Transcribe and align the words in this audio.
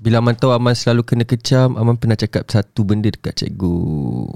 Bila 0.00 0.24
Aman 0.24 0.32
tahu 0.32 0.56
Aman 0.56 0.72
selalu 0.72 1.04
kena 1.04 1.28
kecam 1.28 1.76
Aman 1.76 2.00
pernah 2.00 2.16
cakap 2.16 2.48
satu 2.48 2.88
benda 2.88 3.12
dekat 3.12 3.36
cikgu 3.36 3.76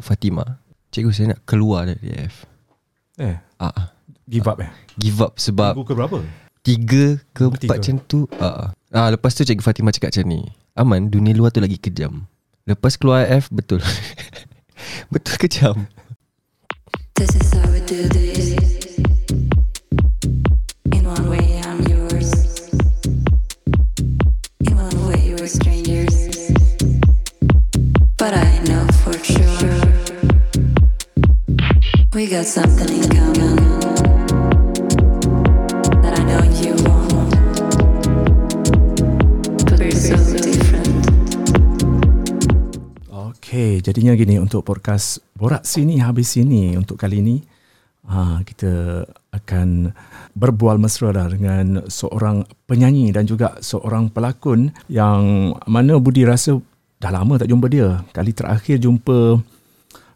Fatima 0.04 0.60
Cikgu 0.92 1.10
saya 1.10 1.26
nak 1.32 1.40
keluar 1.48 1.88
dari 1.88 2.04
DF 2.04 2.44
Eh, 3.16 3.38
ah, 3.56 3.72
ah. 3.72 3.86
give 4.28 4.44
up 4.44 4.60
eh? 4.60 4.68
Give 5.00 5.16
up 5.24 5.40
sebab 5.40 5.72
Minggu 5.72 5.88
ke 5.88 5.94
berapa? 5.96 6.18
Tiga 6.60 7.16
ke 7.32 7.48
Nombor 7.48 7.56
empat 7.56 7.64
tiga. 7.64 7.74
macam 7.80 7.96
tu 8.04 8.18
ah. 8.36 8.76
ah. 8.92 9.08
Lepas 9.08 9.32
tu 9.32 9.48
cikgu 9.48 9.64
Fatima 9.64 9.88
cakap 9.88 10.12
macam 10.12 10.26
ni 10.28 10.44
Aman 10.76 11.08
dunia 11.08 11.32
luar 11.32 11.48
tu 11.48 11.64
lagi 11.64 11.80
kejam 11.80 12.28
Lepas 12.68 13.00
keluar 13.00 13.24
IF 13.24 13.48
betul 13.48 13.80
Betul 15.12 15.34
kejam 15.40 15.88
This 17.14 17.30
is 17.38 17.48
how 17.54 17.70
we 17.70 17.78
do 17.86 18.04
this. 18.10 18.53
We 32.14 32.30
got 32.30 32.46
something 32.46 32.94
in 32.94 33.02
common 33.10 33.58
that 35.98 36.14
I 36.14 36.22
know 36.22 36.46
you 36.62 36.78
won't. 36.86 37.34
But 39.66 39.82
we're 39.82 39.98
so 39.98 40.14
different. 40.38 40.94
Okay, 43.10 43.82
jadinya 43.82 44.14
gini 44.14 44.38
untuk 44.38 44.62
podcast 44.62 45.26
Borak 45.34 45.66
Sini 45.66 45.98
Habis 45.98 46.38
Sini 46.38 46.78
untuk 46.78 47.02
kali 47.02 47.18
ini 47.18 47.42
ha, 48.06 48.46
kita 48.46 49.02
akan 49.34 49.90
berbual 50.38 50.78
mesra 50.78 51.10
dah 51.10 51.26
dengan 51.26 51.82
seorang 51.90 52.46
penyanyi 52.70 53.10
dan 53.10 53.26
juga 53.26 53.58
seorang 53.58 54.14
pelakon 54.14 54.70
yang 54.86 55.50
mana 55.66 55.98
Budi 55.98 56.22
rasa 56.22 56.62
dah 57.02 57.10
lama 57.10 57.42
tak 57.42 57.50
jumpa 57.50 57.66
dia. 57.66 58.06
Kali 58.14 58.30
terakhir 58.30 58.78
jumpa 58.78 59.42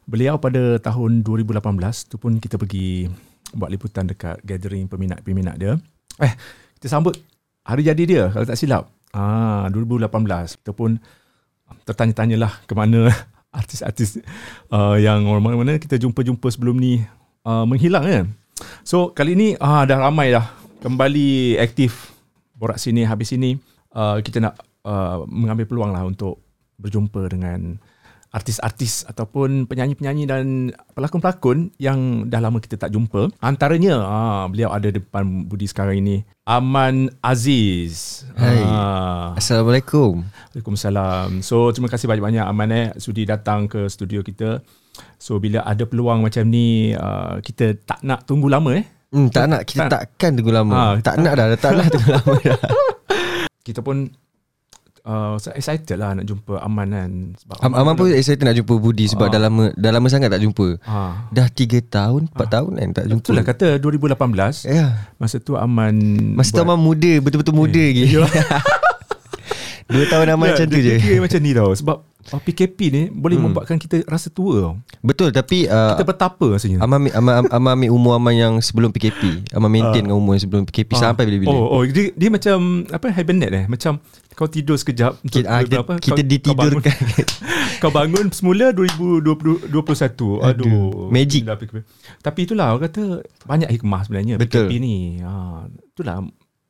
beliau 0.08 0.40
pada 0.40 0.80
tahun 0.80 1.20
2018 1.20 1.60
tu 2.08 2.16
pun 2.16 2.40
kita 2.40 2.56
pergi 2.56 3.12
buat 3.52 3.68
liputan 3.68 4.08
dekat 4.08 4.40
gathering 4.40 4.88
peminat-peminat 4.88 5.60
dia. 5.60 5.76
Eh, 6.24 6.32
kita 6.80 6.88
sambut 6.88 7.20
hari 7.60 7.84
jadi 7.84 8.02
dia 8.08 8.22
kalau 8.32 8.48
tak 8.48 8.56
silap. 8.56 8.88
Ah, 9.12 9.68
2018. 9.68 10.64
Kita 10.64 10.72
pun 10.72 10.96
tertanya-tanyalah 11.84 12.64
ke 12.64 12.72
mana 12.72 13.12
artis-artis 13.58 14.24
uh, 14.72 14.96
yang 14.96 15.28
orang 15.28 15.60
mana 15.60 15.76
kita 15.76 16.00
jumpa-jumpa 16.00 16.48
sebelum 16.48 16.80
ni 16.80 17.04
uh, 17.44 17.68
menghilang 17.68 18.04
kan. 18.04 18.26
So 18.84 19.12
kali 19.12 19.36
ni 19.36 19.48
uh, 19.56 19.84
dah 19.84 19.98
ramai 20.00 20.32
dah 20.32 20.48
kembali 20.80 21.60
aktif 21.60 22.12
borak 22.56 22.80
sini 22.80 23.06
habis 23.06 23.30
sini 23.32 23.56
uh, 23.94 24.18
kita 24.20 24.42
nak 24.42 24.54
uh, 24.84 25.24
mengambil 25.28 25.64
peluang 25.68 25.92
lah 25.94 26.04
untuk 26.04 26.42
berjumpa 26.78 27.30
dengan 27.30 27.78
artis-artis 28.28 29.04
ataupun 29.04 29.64
penyanyi-penyanyi 29.64 30.24
dan 30.24 30.44
pelakon-pelakon 30.92 31.72
yang 31.76 31.98
dah 32.24 32.38
lama 32.38 32.60
kita 32.60 32.76
tak 32.76 32.92
jumpa. 32.92 33.32
Antaranya 33.38 33.94
ah, 33.98 34.44
beliau 34.46 34.68
ada 34.68 34.88
depan 34.88 35.24
Budi 35.44 35.64
sekarang 35.64 35.98
ini 35.98 36.22
Aman 36.44 37.12
Aziz. 37.20 38.24
Hai. 38.34 38.60
Ah. 38.60 39.32
Assalamualaikum 39.32 40.24
Waalaikumsalam. 40.50 41.40
So 41.40 41.72
terima 41.72 41.88
kasih 41.88 42.04
banyak-banyak 42.06 42.44
Aman 42.44 42.68
eh 42.70 42.86
sudi 42.96 43.24
datang 43.24 43.64
ke 43.64 43.88
studio 43.88 44.20
kita. 44.20 44.60
So 45.16 45.38
bila 45.38 45.62
ada 45.62 45.84
peluang 45.84 46.20
macam 46.20 46.44
ni 46.44 46.90
uh, 46.92 47.38
kita 47.38 47.78
tak 47.78 48.02
nak 48.02 48.26
tunggu 48.26 48.50
lama 48.50 48.74
eh. 48.74 48.84
hmm, 49.14 49.28
Tak 49.30 49.44
nak 49.46 49.62
Kita 49.62 49.86
Tak- 49.86 49.92
takkan 50.10 50.34
tunggu 50.34 50.50
lama 50.50 50.72
Ah, 50.74 50.92
Tak 50.98 51.16
tak- 51.16 51.22
nak 51.22 51.32
dah 51.38 51.46
Tak 51.54 51.70
nak 51.70 51.86
tunggu 51.86 52.10
lama 52.12 52.32
dah 52.42 52.58
Kita 53.66 53.78
pun 53.78 54.10
uh, 55.08 55.34
excited 55.50 55.96
lah 55.96 56.12
nak 56.12 56.24
jumpa 56.24 56.60
Aman 56.60 56.88
kan. 56.88 57.10
Sebab 57.34 57.56
Am- 57.58 57.72
Aman 57.74 57.94
pun 57.94 58.06
excited 58.10 58.44
nak 58.44 58.52
jumpa 58.54 58.74
Budi 58.74 59.08
Sebab 59.08 59.26
Ah. 59.26 59.30
dah 59.30 59.40
lama 59.42 59.64
Dah 59.72 59.90
lama 59.90 60.06
sangat 60.06 60.28
tak 60.28 60.38
jumpa 60.38 60.76
ha. 60.82 61.24
Dah 61.28 61.48
3 61.48 61.56
tahun 61.82 62.28
4 62.28 62.36
tahun 62.46 62.70
kan 62.74 62.88
tak 62.92 63.04
jumpa 63.06 63.24
Betul 63.24 63.34
lah 63.34 63.44
kata 63.44 63.66
2018 63.78 64.68
Ya 64.68 64.86
masa 65.16 65.36
tu 65.38 65.56
Aman 65.56 65.96
Masa 66.32 66.52
tu 66.52 66.60
Aman 66.60 66.76
muda 66.76 67.12
Betul-betul 67.18 67.56
muda 67.56 67.80
lagi 67.80 68.04
Dua 69.88 70.04
tahun 70.04 70.28
Aman 70.30 70.52
macam 70.52 70.66
tu 70.66 70.76
je 70.76 71.00
dia 71.00 71.16
macam 71.16 71.40
ni 71.40 71.50
tau 71.50 71.72
sebab 71.72 71.96
uh, 72.04 72.40
PKP 72.42 72.78
ni 72.88 73.02
boleh 73.08 73.34
Hmm. 73.34 73.48
membuatkan 73.48 73.80
kita 73.80 74.04
rasa 74.04 74.28
tua 74.28 74.60
tau. 74.60 74.74
Betul 75.00 75.32
tapi 75.32 75.64
uh, 75.64 75.96
Kita 75.96 76.04
betapa 76.04 76.44
rasanya. 76.50 76.84
Aman, 76.84 77.00
ambil- 77.00 77.16
Aman, 77.16 77.32
Aman 77.48 77.70
ambil 77.72 77.90
umur 77.90 78.12
Aman 78.12 78.36
yang 78.36 78.54
sebelum 78.58 78.92
PKP 78.92 79.48
Aman 79.50 79.70
maintain 79.70 80.04
dengan 80.04 80.14
umur 80.14 80.36
yang 80.36 80.44
sebelum 80.44 80.62
PKP 80.62 80.92
Ah. 80.92 81.08
Sampai 81.08 81.24
bila-bila 81.24 81.48
Oh, 81.50 81.72
oh 81.72 81.82
dia, 81.82 82.12
dia 82.12 82.28
macam 82.28 82.56
apa 82.86 83.06
hibernate 83.08 83.54
eh 83.54 83.64
macam 83.64 83.96
kau 84.38 84.46
tidur 84.46 84.74
sekejap 84.74 85.18
kita, 85.20 85.44
ah, 85.44 85.60
kita, 85.60 85.82
apa, 85.82 85.98
kita 85.98 86.14
kau, 86.14 86.30
ditidurkan 86.30 86.94
kau 86.94 87.10
bangun, 87.10 87.26
kau 87.82 87.90
bangun 87.90 88.26
semula 88.30 88.70
2020 88.70 89.66
21 89.66 89.74
aduh, 89.74 90.38
Aduh, 90.40 91.10
magic. 91.10 91.42
PKP. 91.42 91.82
tapi 92.20 92.38
itulah 92.46 92.70
orang 92.70 92.86
kata 92.86 93.02
banyak 93.42 93.66
hikmah 93.68 94.00
sebenarnya 94.00 94.34
Betul. 94.36 94.70
PKP 94.70 94.78
ni 94.78 94.94
ha, 95.18 95.66
itulah 95.66 96.22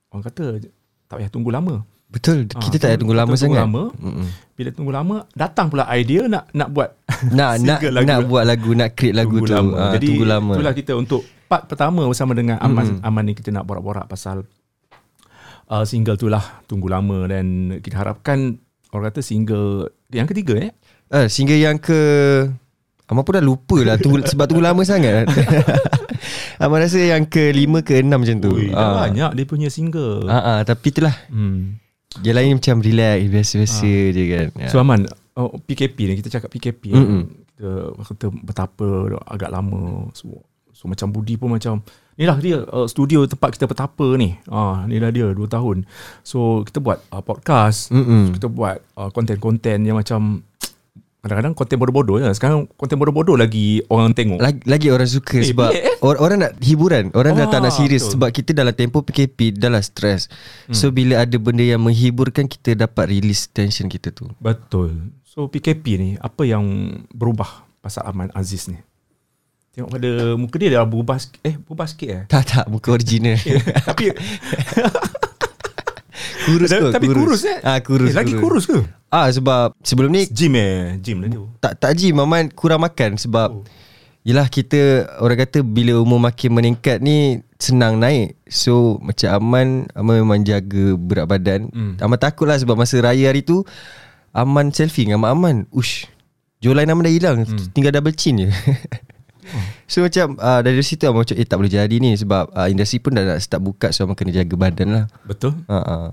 orang 0.09 0.25
kata 0.25 0.65
tak 1.05 1.15
payah 1.15 1.29
tunggu 1.29 1.51
lama 1.51 1.85
Betul 2.09 2.49
Ah, 2.49 2.65
Kita 2.65 2.77
tak 2.79 2.89
payah 2.89 2.99
tunggu 2.99 3.13
lama 3.13 3.29
tunggu 3.29 3.45
sangat 3.45 3.61
lama. 3.63 3.83
Mm-mm. 3.95 4.29
bila 4.57 4.69
tunggu 4.73 4.89
lama 4.91 5.17
datang 5.37 5.69
pula 5.69 5.85
idea 5.93 6.25
nak 6.25 6.49
nak 6.51 6.73
buat 6.73 6.89
Nak 7.37 7.51
nak 7.61 7.79
lagu. 7.85 8.09
nak 8.09 8.19
buat 8.25 8.45
lagu 8.45 8.71
Nak 8.73 8.89
create 8.97 9.13
lagu 9.13 9.37
tunggu 9.37 9.45
tu 9.45 9.53
lama. 9.53 9.75
Ah, 9.77 9.93
Jadi 9.93 10.07
Tunggu 10.09 10.25
lama 10.25 10.53
itulah 10.57 10.73
kita 10.73 10.93
untuk 10.97 11.21
part 11.45 11.65
pertama 11.65 12.01
bersama 12.03 12.33
dengan 12.33 12.57
Aman 12.59 12.97
Mm-mm. 12.97 13.05
Aman 13.05 13.23
ni 13.23 13.33
kita 13.33 13.49
nak 13.51 13.63
borak-borak 13.63 14.09
pasal 14.09 14.49
uh, 15.69 15.85
single 15.85 16.17
tu 16.17 16.27
lah. 16.33 16.65
Tunggu 16.65 16.89
lama 16.89 17.29
dan 17.29 17.79
kita 17.81 18.01
harapkan 18.01 18.59
orang 18.93 19.13
kata 19.13 19.21
single 19.21 19.93
yang 20.13 20.27
ketiga 20.29 20.57
eh? 20.57 20.73
Ah, 21.09 21.25
Single 21.29 21.61
yang 21.61 21.81
ke 21.81 22.01
Aman 23.09 23.25
pun 23.25 23.33
dah 23.33 23.41
lupa 23.41 23.81
lah 23.81 23.97
tunggu, 23.97 24.21
Sebab 24.33 24.45
tunggu 24.45 24.61
lama 24.61 24.85
sangat. 24.85 25.25
Aman 26.63 26.85
rasa 26.85 27.01
yang 27.01 27.25
ke 27.25 27.57
lima 27.57 27.81
ke 27.81 28.05
enam 28.05 28.21
macam 28.21 28.37
tu. 28.37 28.53
Ui, 28.53 28.69
dah 28.69 29.09
banyak 29.09 29.33
dia 29.33 29.45
punya 29.49 29.73
single. 29.73 30.29
Ah, 30.29 30.37
ah, 30.37 30.59
Tapi 30.61 30.93
itulah. 30.93 31.17
Hmm. 31.33 31.81
Yang 32.21 32.37
lain 32.37 32.51
macam 32.57 32.77
relax 32.81 33.17
Biasa-biasa 33.33 33.93
je 34.13 34.25
kan. 34.29 34.47
Ya. 34.57 34.69
so 34.69 34.81
Aman 34.81 35.09
oh, 35.37 35.57
PKP 35.57 35.97
ni 36.09 36.15
kita 36.21 36.29
cakap 36.29 36.53
PKP 36.53 36.93
Mm-mm. 36.93 37.23
kan. 37.25 37.25
kita 37.57 37.71
kata 38.13 38.27
betapa 38.45 38.87
agak 39.25 39.51
lama. 39.57 40.13
So, 40.13 40.45
so 40.77 40.85
macam 40.85 41.09
Budi 41.09 41.41
pun 41.41 41.57
macam 41.57 41.81
ni 42.19 42.27
lah 42.27 42.37
dia 42.37 42.61
uh, 42.61 42.85
studio 42.85 43.23
tempat 43.25 43.55
kita 43.55 43.65
betapa 43.65 44.03
ni 44.15 44.35
ah 44.49 44.83
ni 44.85 44.99
lah 44.99 45.09
dia 45.09 45.31
2 45.31 45.39
tahun 45.39 45.87
so 46.21 46.61
kita 46.61 46.79
buat 46.79 46.99
uh, 47.09 47.23
podcast 47.23 47.89
Mm-mm. 47.89 48.35
kita 48.35 48.47
buat 48.47 48.83
uh, 48.93 49.09
konten-konten 49.09 49.79
yang 49.81 49.95
macam 49.95 50.43
kadang-kadang 51.19 51.51
konten 51.53 51.77
bodoh-bodoh 51.77 52.17
je. 52.17 52.31
Sekarang 52.31 52.71
konten 52.73 52.95
bodoh-bodoh 52.95 53.35
lagi 53.35 53.83
orang 53.87 54.15
tengok. 54.15 54.39
lagi, 54.39 54.63
lagi 54.65 54.87
orang 54.89 55.05
suka 55.05 55.37
Eh, 55.37 55.47
sebab 55.47 55.69
eh? 55.69 55.99
or, 56.01 56.15
orang 56.17 56.39
nak 56.41 56.53
hiburan 56.59 57.11
orang 57.13 57.35
dah 57.35 57.47
tak 57.49 57.61
nak 57.61 57.71
Ah, 57.71 57.77
serius 57.77 58.03
betul. 58.03 58.13
sebab 58.17 58.29
kita 58.33 58.51
dalam 58.53 58.71
tempoh 58.73 59.03
PKP 59.03 59.53
dah 59.53 59.69
lah 59.69 59.83
stres 59.83 60.31
so 60.71 60.91
bila 60.91 61.21
ada 61.21 61.37
benda 61.37 61.61
yang 61.61 61.79
menghiburkan 61.79 62.47
kita 62.47 62.75
dapat 62.77 63.11
release 63.11 63.47
tension 63.47 63.87
kita 63.87 64.11
tu 64.11 64.31
Betul. 64.39 65.11
So 65.23 65.47
PKP 65.47 65.85
ni 65.95 66.11
apa 66.17 66.43
yang 66.43 66.65
berubah 67.11 67.47
pasal 67.79 68.07
Aman 68.07 68.31
Aziz 68.33 68.67
ni? 68.67 68.79
Tengok 69.79 69.95
pada 69.95 70.11
muka 70.35 70.59
dia 70.59 70.75
dah 70.75 70.83
berubah 70.83 71.23
sikit. 71.23 71.39
Eh, 71.47 71.55
berubah 71.55 71.87
sikit 71.87 72.09
eh. 72.11 72.23
tak 72.27 72.51
tak 72.51 72.67
muka 72.67 72.91
original 72.91 73.39
tapi 73.87 74.11
kurus 76.51 76.71
kot 76.75 76.91
tapi 76.91 77.07
kurus, 77.07 77.47
eh. 77.47 77.63
ah 77.63 77.79
kurus 77.79 78.11
eh, 78.11 78.17
lagi 78.19 78.35
kurus 78.35 78.67
ke? 78.67 78.83
ah 79.07 79.31
sebab 79.31 79.79
sebelum 79.79 80.11
ni 80.11 80.27
Gym 80.27 80.59
eh, 80.59 80.99
gym 80.99 81.23
lah 81.23 81.31
tu. 81.31 81.47
tak 81.63 81.79
tak 81.79 81.95
gym 81.95 82.19
Maman 82.19 82.51
kurang 82.51 82.83
makan 82.83 83.15
sebab 83.15 83.55
Oh. 83.55 83.63
Yelah 84.27 84.51
kita 84.51 85.09
Orang 85.25 85.41
kata 85.41 85.65
Bila 85.65 86.05
umur 86.05 86.21
makin 86.21 86.53
meningkat 86.53 87.01
ni 87.01 87.41
Senang 87.57 87.97
naik 88.03 88.37
So 88.45 88.99
Macam 89.01 89.31
Aman 89.31 89.69
Aman 89.95 90.21
memang 90.21 90.43
jaga 90.45 90.99
Berat 90.99 91.31
badan 91.31 91.71
Hmm. 91.73 91.97
hmm. 91.97 92.03
Aman 92.03 92.19
takut 92.21 92.45
lah 92.45 92.59
Sebab 92.59 92.77
masa 92.77 93.01
raya 93.01 93.31
hari 93.31 93.41
tu 93.41 93.65
Aman 94.37 94.69
selfie 94.75 95.09
dengan 95.09 95.25
Mak 95.25 95.33
Aman 95.33 95.57
Ush 95.73 96.11
Jawline 96.61 96.93
Aman 96.93 97.09
dah 97.09 97.15
hilang 97.15 97.47
hmm. 97.47 97.73
Tinggal 97.73 97.95
double 97.95 98.13
chin 98.13 98.43
je 98.43 98.49
So 99.85 100.01
macam 100.01 100.37
uh, 100.37 100.61
Dari 100.61 100.81
situ 100.81 101.05
Aman 101.05 101.23
macam 101.23 101.35
Eh 101.35 101.43
tak 101.43 101.57
boleh 101.57 101.71
jadi 101.71 101.97
ni 101.97 102.13
Sebab 102.13 102.51
uh, 102.51 102.67
industri 102.67 102.99
pun 102.99 103.13
dah 103.13 103.25
nak 103.25 103.39
start 103.39 103.59
buka 103.59 103.89
So 103.89 104.05
Aman 104.05 104.13
kena 104.13 104.33
jaga 104.33 104.55
badan 104.55 104.89
lah 104.91 105.05
Betul. 105.23 105.57
uh, 105.65 105.75
uh. 105.75 106.07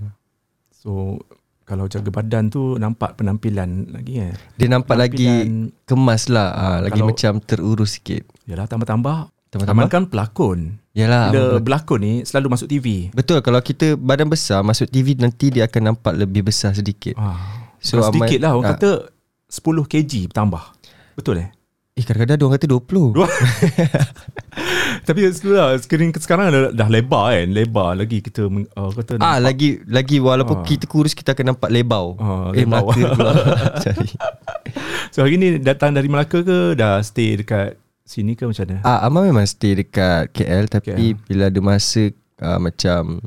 So 0.72 1.20
kalau 1.62 1.90
jaga 1.90 2.14
badan 2.14 2.48
tu 2.48 2.78
nampak 2.78 3.18
penampilan 3.18 3.90
lagi 3.90 4.22
eh. 4.22 4.34
Dia 4.54 4.70
nampak 4.70 4.96
lagi 4.96 5.26
Penampilan- 5.26 5.74
Kemas 5.84 6.24
lah 6.30 6.48
uh, 6.52 6.78
Lagi 6.82 6.94
Kalau- 6.96 7.10
macam 7.10 7.34
terurus 7.40 7.98
sikit 7.98 8.22
Yalah 8.46 8.70
tambah-tambah. 8.70 9.34
Tambah-tambah? 9.50 9.72
Aman 9.74 9.90
kan 9.90 10.04
pelakon. 10.06 10.60
Yalah 10.92 11.32
Bila 11.32 11.58
berlakon 11.58 12.00
ni 12.00 12.14
selalu 12.22 12.54
masuk 12.54 12.68
TV. 12.68 13.10
Betul 13.12 13.40
kalau 13.42 13.58
kita 13.60 13.96
badan 13.96 14.28
besar 14.28 14.62
masuk 14.62 14.86
TV 14.86 15.16
nanti 15.16 15.50
dia 15.50 15.66
akan 15.66 15.92
nampak 15.92 16.14
lebih 16.14 16.44
besar 16.44 16.72
sedikit. 16.72 17.16
Ah, 17.16 17.66
So, 17.80 17.98
sedikit 18.04 18.40
Aman- 18.40 18.42
lah 18.42 18.52
orang 18.54 18.66
ah. 18.66 18.72
kata 18.76 18.90
10 19.48 19.64
kg 19.86 20.12
bertambah. 20.30 20.64
Betul 21.16 21.36
eh? 21.40 21.50
Eh 21.96 22.04
kadang-kadang 22.04 22.36
dia 22.36 22.44
orang 22.44 22.56
kata 22.60 22.68
20 22.68 23.16
Dua. 23.16 23.28
Tapi 25.08 25.20
sekarang 25.32 25.80
skrin 25.80 26.12
sekarang 26.12 26.46
dah, 26.52 26.62
dah 26.76 26.90
lebar 26.92 27.32
kan, 27.32 27.48
lebar 27.48 27.96
lagi 27.96 28.20
kita 28.20 28.52
uh, 28.52 28.92
kata 28.92 29.16
Ah 29.16 29.40
nampak. 29.40 29.40
lagi 29.40 29.70
lagi 29.88 30.18
walaupun 30.20 30.60
Ah. 30.60 30.66
kita 30.68 30.92
kurus 30.92 31.16
kita 31.16 31.32
akan 31.32 31.56
nampak 31.56 31.72
lebau. 31.72 32.20
Ah, 32.20 32.52
eh 32.52 32.68
lebau. 32.68 32.92
Melaka 32.92 33.08
pula. 33.16 33.32
So 35.08 35.24
hari 35.24 35.40
ni 35.40 35.56
datang 35.58 35.96
dari 35.96 36.12
Melaka 36.12 36.44
ke 36.44 36.76
dah 36.76 37.00
stay 37.00 37.40
dekat 37.40 37.80
sini 38.04 38.36
ke 38.36 38.44
macam 38.44 38.68
mana? 38.68 38.84
Ah 38.84 39.08
Amal 39.08 39.32
memang 39.32 39.48
stay 39.48 39.80
dekat 39.80 40.36
KL 40.36 40.68
tapi 40.68 41.16
KL. 41.16 41.24
bila 41.24 41.48
ada 41.48 41.60
masa 41.64 42.12
uh, 42.44 42.60
macam 42.60 43.24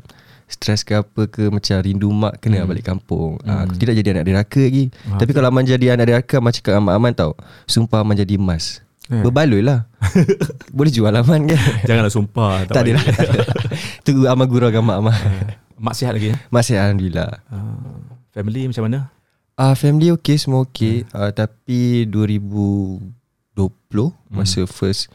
stres 0.49 0.81
ke 0.81 0.97
apa 0.97 1.29
ke 1.29 1.53
macam 1.53 1.77
rindu 1.77 2.09
mak 2.09 2.41
kena 2.41 2.65
Hmm. 2.65 2.69
balik 2.73 2.89
kampung. 2.89 3.37
Ah 3.45 3.69
aku 3.69 3.77
tidak 3.77 4.01
jadi 4.01 4.17
anak 4.17 4.25
deraka 4.25 4.59
lagi. 4.65 4.89
Ah, 5.05 5.21
tapi 5.21 5.31
kalau 5.37 5.47
Aman 5.53 5.63
jadi 5.63 5.93
anak 5.93 6.05
deraka 6.09 6.41
Aman 6.41 6.49
cakap 6.49 6.73
dengan 6.73 6.85
Mak 6.89 6.95
Aman 6.97 7.11
tau. 7.13 7.31
Sumpah 7.69 8.01
Aman 8.01 8.17
jadi 8.17 8.33
emas. 8.35 8.81
Eh. 9.13 9.21
Berbaloi 9.21 9.61
lah. 9.61 9.85
Boleh 10.77 10.89
jual 10.89 11.13
Aman 11.13 11.45
kan? 11.45 11.61
Janganlah 11.85 12.09
sumpah. 12.09 12.65
tak 12.65 12.73
tak 12.73 12.81
ada 12.81 12.91
lah. 12.97 13.05
Tu 14.01 14.11
Aman 14.25 14.49
gurau 14.49 14.73
dengan 14.73 14.89
Mak 14.89 14.97
Aman. 15.05 15.17
Mak 15.77 15.93
sihat 15.93 16.17
lagi 16.17 16.33
eh? 16.33 16.37
Masih 16.49 16.81
Alhamdulillah. 16.81 17.45
Uh, 17.53 18.09
family 18.33 18.65
macam 18.65 18.83
mana? 18.89 18.99
Ah 19.53 19.71
uh, 19.71 19.73
family 19.77 20.09
okay 20.09 20.41
semua 20.41 20.65
okay. 20.65 21.05
Hmm. 21.13 21.29
Uh, 21.29 21.31
tapi 21.31 22.09
2020 22.09 23.05
hmm. 23.53 24.33
masa 24.33 24.65
first 24.65 25.13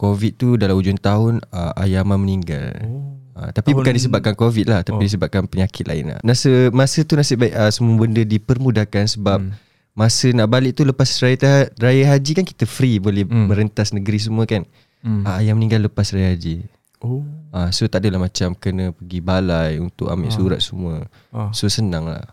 COVID 0.00 0.32
tu 0.40 0.48
dalam 0.56 0.72
hujung 0.80 0.96
tahun 0.96 1.44
uh, 1.52 1.76
ayah 1.84 2.00
Aman 2.00 2.24
meninggal. 2.24 2.80
Oh. 2.88 3.19
Uh, 3.32 3.48
tapi 3.48 3.70
Tahun- 3.70 3.78
bukan 3.78 3.92
disebabkan 3.92 4.34
COVID 4.34 4.66
lah 4.66 4.80
Tapi 4.80 4.96
Oh. 4.96 5.04
disebabkan 5.04 5.42
penyakit 5.44 5.84
lain 5.84 6.10
lah 6.10 6.18
Masa, 6.20 6.50
masa 6.70 7.00
tu 7.00 7.14
nasib 7.14 7.38
baik 7.38 7.52
uh, 7.52 7.68
Semua 7.68 7.94
benda 7.96 8.20
dipermudahkan 8.20 9.06
Sebab 9.08 9.38
Hmm. 9.40 9.54
Masa 9.92 10.30
nak 10.30 10.46
balik 10.46 10.72
tu 10.72 10.82
Lepas 10.82 11.14
raya, 11.16 11.38
raya 11.72 12.04
haji 12.08 12.32
kan 12.32 12.44
Kita 12.44 12.64
free 12.64 12.96
Boleh 12.96 13.22
Hmm. 13.22 13.46
merentas 13.46 13.90
negeri 13.90 14.18
semua 14.18 14.44
kan 14.44 14.66
Hmm. 14.98 15.22
uh, 15.22 15.36
Ayah 15.36 15.52
meninggal 15.52 15.84
lepas 15.84 16.10
raya 16.10 16.30
haji 16.30 16.66
Oh. 16.98 17.22
uh, 17.48 17.70
So 17.70 17.86
tak 17.86 18.02
adalah 18.02 18.20
macam 18.20 18.52
Kena 18.52 18.90
pergi 18.90 19.18
balai 19.20 19.78
Untuk 19.78 20.06
ambil 20.06 20.26
Ah. 20.26 20.34
surat 20.34 20.60
semua 20.60 20.94
Ah. 21.30 21.48
So 21.50 21.66
senang 21.66 22.04
lah 22.04 22.26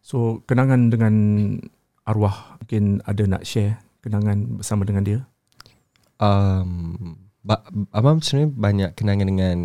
So 0.00 0.40
kenangan 0.42 0.88
dengan 0.88 1.14
arwah 2.02 2.56
mungkin 2.58 3.04
ada 3.04 3.20
nak 3.26 3.44
share 3.44 3.76
kenangan 4.00 4.56
bersama 4.56 4.82
dengan 4.82 5.02
dia? 5.02 5.20
um, 6.18 7.14
ba- 7.40 7.62
Abang 7.90 8.18
sebenarnya 8.18 8.50
banyak 8.50 8.90
kenangan 8.94 9.26
dengan 9.28 9.56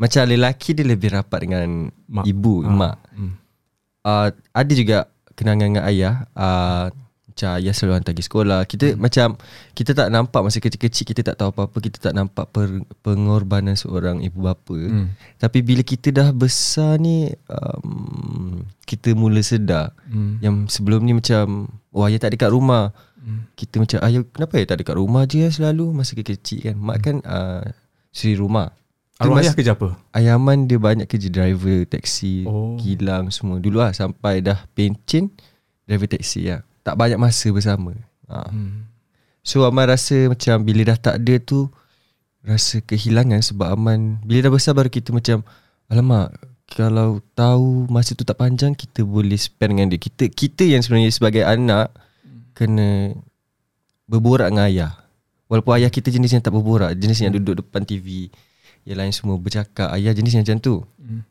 Macam 0.00 0.24
lelaki 0.24 0.72
dia 0.72 0.88
lebih 0.88 1.12
rapat 1.12 1.44
dengan 1.44 1.92
Mak. 2.08 2.24
Ibu, 2.24 2.54
Ah. 2.64 2.72
mak 2.72 2.96
Hmm. 3.12 3.32
uh, 4.02 4.28
ada 4.32 4.72
juga 4.72 4.98
kenangan 5.36 5.66
dengan 5.68 5.84
ayah 5.84 6.24
uh, 6.32 6.88
macam 7.30 7.48
ayah 7.56 7.72
selalu 7.72 7.94
hantar 7.94 8.12
pergi 8.12 8.26
sekolah 8.26 8.60
kita 8.66 8.86
hmm. 8.92 8.98
macam 8.98 9.28
kita 9.72 9.94
tak 9.94 10.08
nampak 10.10 10.40
masa 10.42 10.58
kecil-kecil 10.58 11.04
kita 11.06 11.20
tak 11.22 11.36
tahu 11.38 11.48
apa-apa 11.54 11.78
kita 11.78 11.96
tak 12.02 12.12
nampak 12.12 12.50
per, 12.50 12.68
pengorbanan 13.00 13.78
seorang 13.78 14.20
ibu 14.20 14.44
bapa 14.44 14.74
hmm. 14.76 14.92
Hmm. 14.92 15.08
tapi 15.38 15.62
bila 15.62 15.80
kita 15.80 16.10
dah 16.10 16.28
besar 16.34 16.98
ni 16.98 17.30
um, 17.48 18.60
kita 18.84 19.14
mula 19.14 19.40
sedar 19.40 19.94
Hmm. 20.10 20.42
yang 20.42 20.66
sebelum 20.66 21.06
ni 21.06 21.14
macam 21.14 21.70
oh 21.94 22.04
ayah 22.04 22.18
tak 22.18 22.34
ada 22.34 22.48
kat 22.48 22.52
rumah 22.52 22.90
Hmm. 23.20 23.44
kita 23.52 23.76
macam 23.78 23.98
ayah 24.00 24.20
kenapa 24.32 24.52
ayah 24.56 24.68
tak 24.72 24.76
ada 24.80 24.84
kat 24.88 24.96
rumah 24.96 25.22
je 25.24 25.44
selalu 25.46 25.92
masa 25.92 26.16
kecil 26.16 26.58
kan 26.64 26.76
mak 26.76 26.98
kan 27.04 27.16
uh, 27.22 27.62
suri 28.10 28.32
rumah 28.34 28.72
Arwah 29.20 29.44
ayah 29.44 29.52
kerja 29.52 29.76
apa? 29.76 30.00
Ayah 30.16 30.40
dia 30.64 30.78
banyak 30.80 31.04
kerja 31.04 31.28
driver 31.28 31.84
taksi, 31.84 32.48
Oh. 32.48 32.80
kilang 32.80 33.28
semua. 33.28 33.60
Dulu 33.60 33.76
lah 33.84 33.92
sampai 33.92 34.40
dah 34.40 34.64
pencen 34.72 35.28
driver 35.84 36.08
taksi 36.08 36.48
lah. 36.48 36.60
Tak 36.80 36.96
banyak 36.96 37.20
masa 37.20 37.52
bersama. 37.52 37.92
Ha. 38.32 38.48
Hmm. 38.48 38.88
So 39.44 39.68
Aman 39.68 39.92
rasa 39.92 40.32
macam 40.32 40.64
bila 40.64 40.88
dah 40.88 40.98
tak 41.00 41.20
ada 41.20 41.34
tu 41.36 41.68
rasa 42.40 42.80
kehilangan 42.80 43.44
sebab 43.44 43.76
Aman 43.76 44.24
bila 44.24 44.48
dah 44.48 44.52
besar 44.52 44.72
baru 44.72 44.88
kita 44.88 45.12
macam 45.12 45.44
alamak 45.92 46.32
kalau 46.70 47.18
tahu 47.34 47.90
masa 47.90 48.14
tu 48.14 48.22
tak 48.22 48.38
panjang 48.38 48.72
kita 48.72 49.02
boleh 49.02 49.36
spend 49.36 49.76
dengan 49.76 49.86
dia. 49.90 49.98
Kita 49.98 50.30
kita 50.30 50.64
yang 50.64 50.80
sebenarnya 50.80 51.10
sebagai 51.10 51.42
anak 51.42 51.90
kena 52.54 53.12
berborak 54.06 54.54
dengan 54.54 54.70
ayah. 54.70 54.92
Walaupun 55.50 55.82
ayah 55.82 55.90
kita 55.90 56.14
jenis 56.14 56.38
yang 56.38 56.42
tak 56.46 56.54
berborak, 56.54 56.94
jenis 56.94 57.26
yang 57.26 57.34
duduk 57.34 57.58
depan 57.58 57.82
TV, 57.82 58.30
yang 58.90 59.06
lain 59.06 59.14
semua 59.14 59.38
bercakap, 59.38 59.94
ayah 59.94 60.10
jenis 60.10 60.34
yang 60.34 60.42
macam 60.42 60.58
tu. 60.58 60.74
Hmm. 60.98 61.22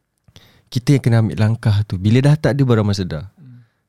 Kita 0.71 0.95
yang 0.95 1.03
kena 1.03 1.19
ambil 1.19 1.35
langkah 1.35 1.75
tu. 1.83 2.00
Bila 2.00 2.23
dah 2.23 2.39
tak 2.39 2.56
ada 2.56 2.63
baru 2.63 2.88
Aman 2.88 2.95
sedar. 2.95 3.27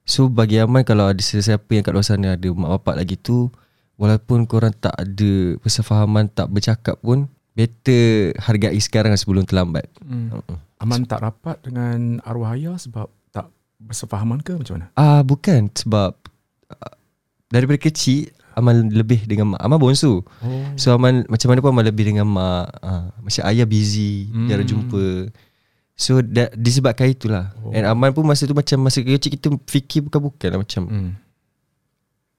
So 0.03 0.27
bagi 0.27 0.59
Aman 0.59 0.83
kalau 0.83 1.07
ada 1.07 1.23
sesiapa 1.23 1.71
yang 1.71 1.87
kat 1.87 1.95
luar 1.95 2.03
sana 2.03 2.35
ada 2.35 2.49
mak 2.51 2.83
bapak 2.83 2.99
lagi 2.99 3.15
tu, 3.15 3.47
walaupun 3.95 4.43
korang 4.51 4.75
tak 4.75 4.97
ada 4.99 5.55
persefahaman, 5.63 6.27
tak 6.27 6.51
bercakap 6.51 6.99
pun, 6.99 7.31
better 7.55 8.35
hargai 8.43 8.75
sekarang 8.83 9.15
sebelum 9.15 9.47
terlambat. 9.47 9.87
Hmm. 10.03 10.35
Uh-uh. 10.35 10.59
Aman 10.83 11.07
tak 11.07 11.23
rapat 11.23 11.61
dengan 11.63 12.19
arwah 12.25 12.57
ayah 12.57 12.75
sebab 12.75 13.07
tak 13.31 13.53
bersefahaman 13.79 14.41
ke 14.41 14.57
macam 14.57 14.81
mana? 14.81 14.87
Ah 14.97 15.21
bukan 15.21 15.69
sebab 15.71 16.17
uh, 16.73 16.95
daripada 17.53 17.77
kecil 17.77 18.33
Aman 18.53 18.91
lebih 18.91 19.25
dengan 19.25 19.55
mak. 19.55 19.61
Aman 19.61 19.79
bonsu. 19.79 20.21
Oh. 20.21 20.63
So 20.75 20.93
Aman 20.93 21.23
macam 21.27 21.49
mana 21.49 21.59
pun 21.59 21.71
Aman 21.71 21.87
lebih 21.87 22.11
dengan 22.11 22.27
mak. 22.27 22.67
Ah, 22.81 23.15
macam 23.17 23.43
ayah 23.47 23.65
busy, 23.65 24.27
Hmm. 24.29 24.49
jarang 24.49 24.67
jumpa. 24.67 25.31
So 25.95 26.19
that, 26.25 26.57
disebabkan 26.57 27.11
itulah. 27.11 27.53
Oh. 27.61 27.71
And 27.71 27.85
Aman 27.85 28.11
pun 28.11 28.25
masa 28.25 28.45
tu 28.45 28.53
macam 28.53 28.81
masa 28.81 29.01
kecil 29.01 29.31
kita 29.31 29.49
fikir 29.65 30.01
bukan-bukan 30.03 30.49
lah 30.51 30.61
macam 30.61 30.83
Hmm. 30.87 31.11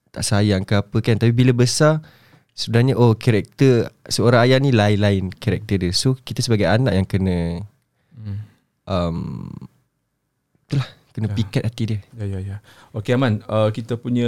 tak 0.10 0.24
sayang 0.24 0.64
ke 0.64 0.76
apa 0.76 0.98
kan. 1.00 1.16
Tapi 1.16 1.32
bila 1.32 1.54
besar 1.54 2.04
sebenarnya 2.52 3.00
oh 3.00 3.16
karakter 3.16 3.88
seorang 4.06 4.44
ayah 4.44 4.60
ni 4.60 4.76
lain-lain 4.76 5.32
karakter 5.32 5.80
dia. 5.80 5.92
So 5.92 6.18
kita 6.18 6.42
sebagai 6.42 6.68
anak 6.68 6.92
yang 6.92 7.08
kena 7.08 7.38
Hmm. 8.12 8.38
um, 8.86 9.18
itulah 10.68 10.86
kena 11.12 11.28
Ya. 11.32 11.36
pikat 11.36 11.64
hati 11.64 11.84
dia. 11.86 12.00
Ya 12.14 12.26
ya 12.28 12.40
ya. 12.42 12.58
Okey 12.92 13.16
Aman, 13.16 13.40
uh, 13.46 13.70
kita 13.70 13.96
punya 13.96 14.28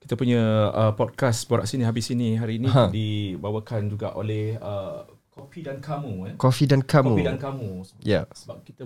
kita 0.00 0.16
punya 0.16 0.40
uh, 0.70 0.92
podcast 0.92 1.44
Borak 1.44 1.64
Sini 1.64 1.84
Habis 1.84 2.08
Sini 2.08 2.34
hari 2.34 2.56
ini 2.56 2.66
Ha. 2.66 2.88
dibawakan 2.88 3.86
juga 3.86 4.12
oleh 4.12 4.56
uh, 4.56 5.04
Kopi 5.28 5.60
dan 5.60 5.78
Kamu 5.78 6.12
eh. 6.26 6.34
Coffee 6.36 6.64
dan 6.64 6.80
kamu. 6.80 7.12
Kopi 7.12 7.22
dan 7.22 7.36
Kamu. 7.36 7.68
Ya. 8.02 8.24
Sebab 8.30 8.60
kita 8.60 8.84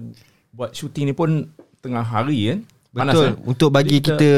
buat 0.50 0.70
syuting 0.70 1.11
ni 1.11 1.14
pun 1.14 1.50
tengah 1.81 2.02
hari 2.02 2.38
kan. 2.46 2.58
Panas 2.90 3.11
Betul. 3.11 3.25
kan? 3.25 3.34
Untuk 3.44 3.69
bagi 3.70 3.90
Jadi 3.90 3.99
kita- 4.00 4.14
kita 4.14 4.32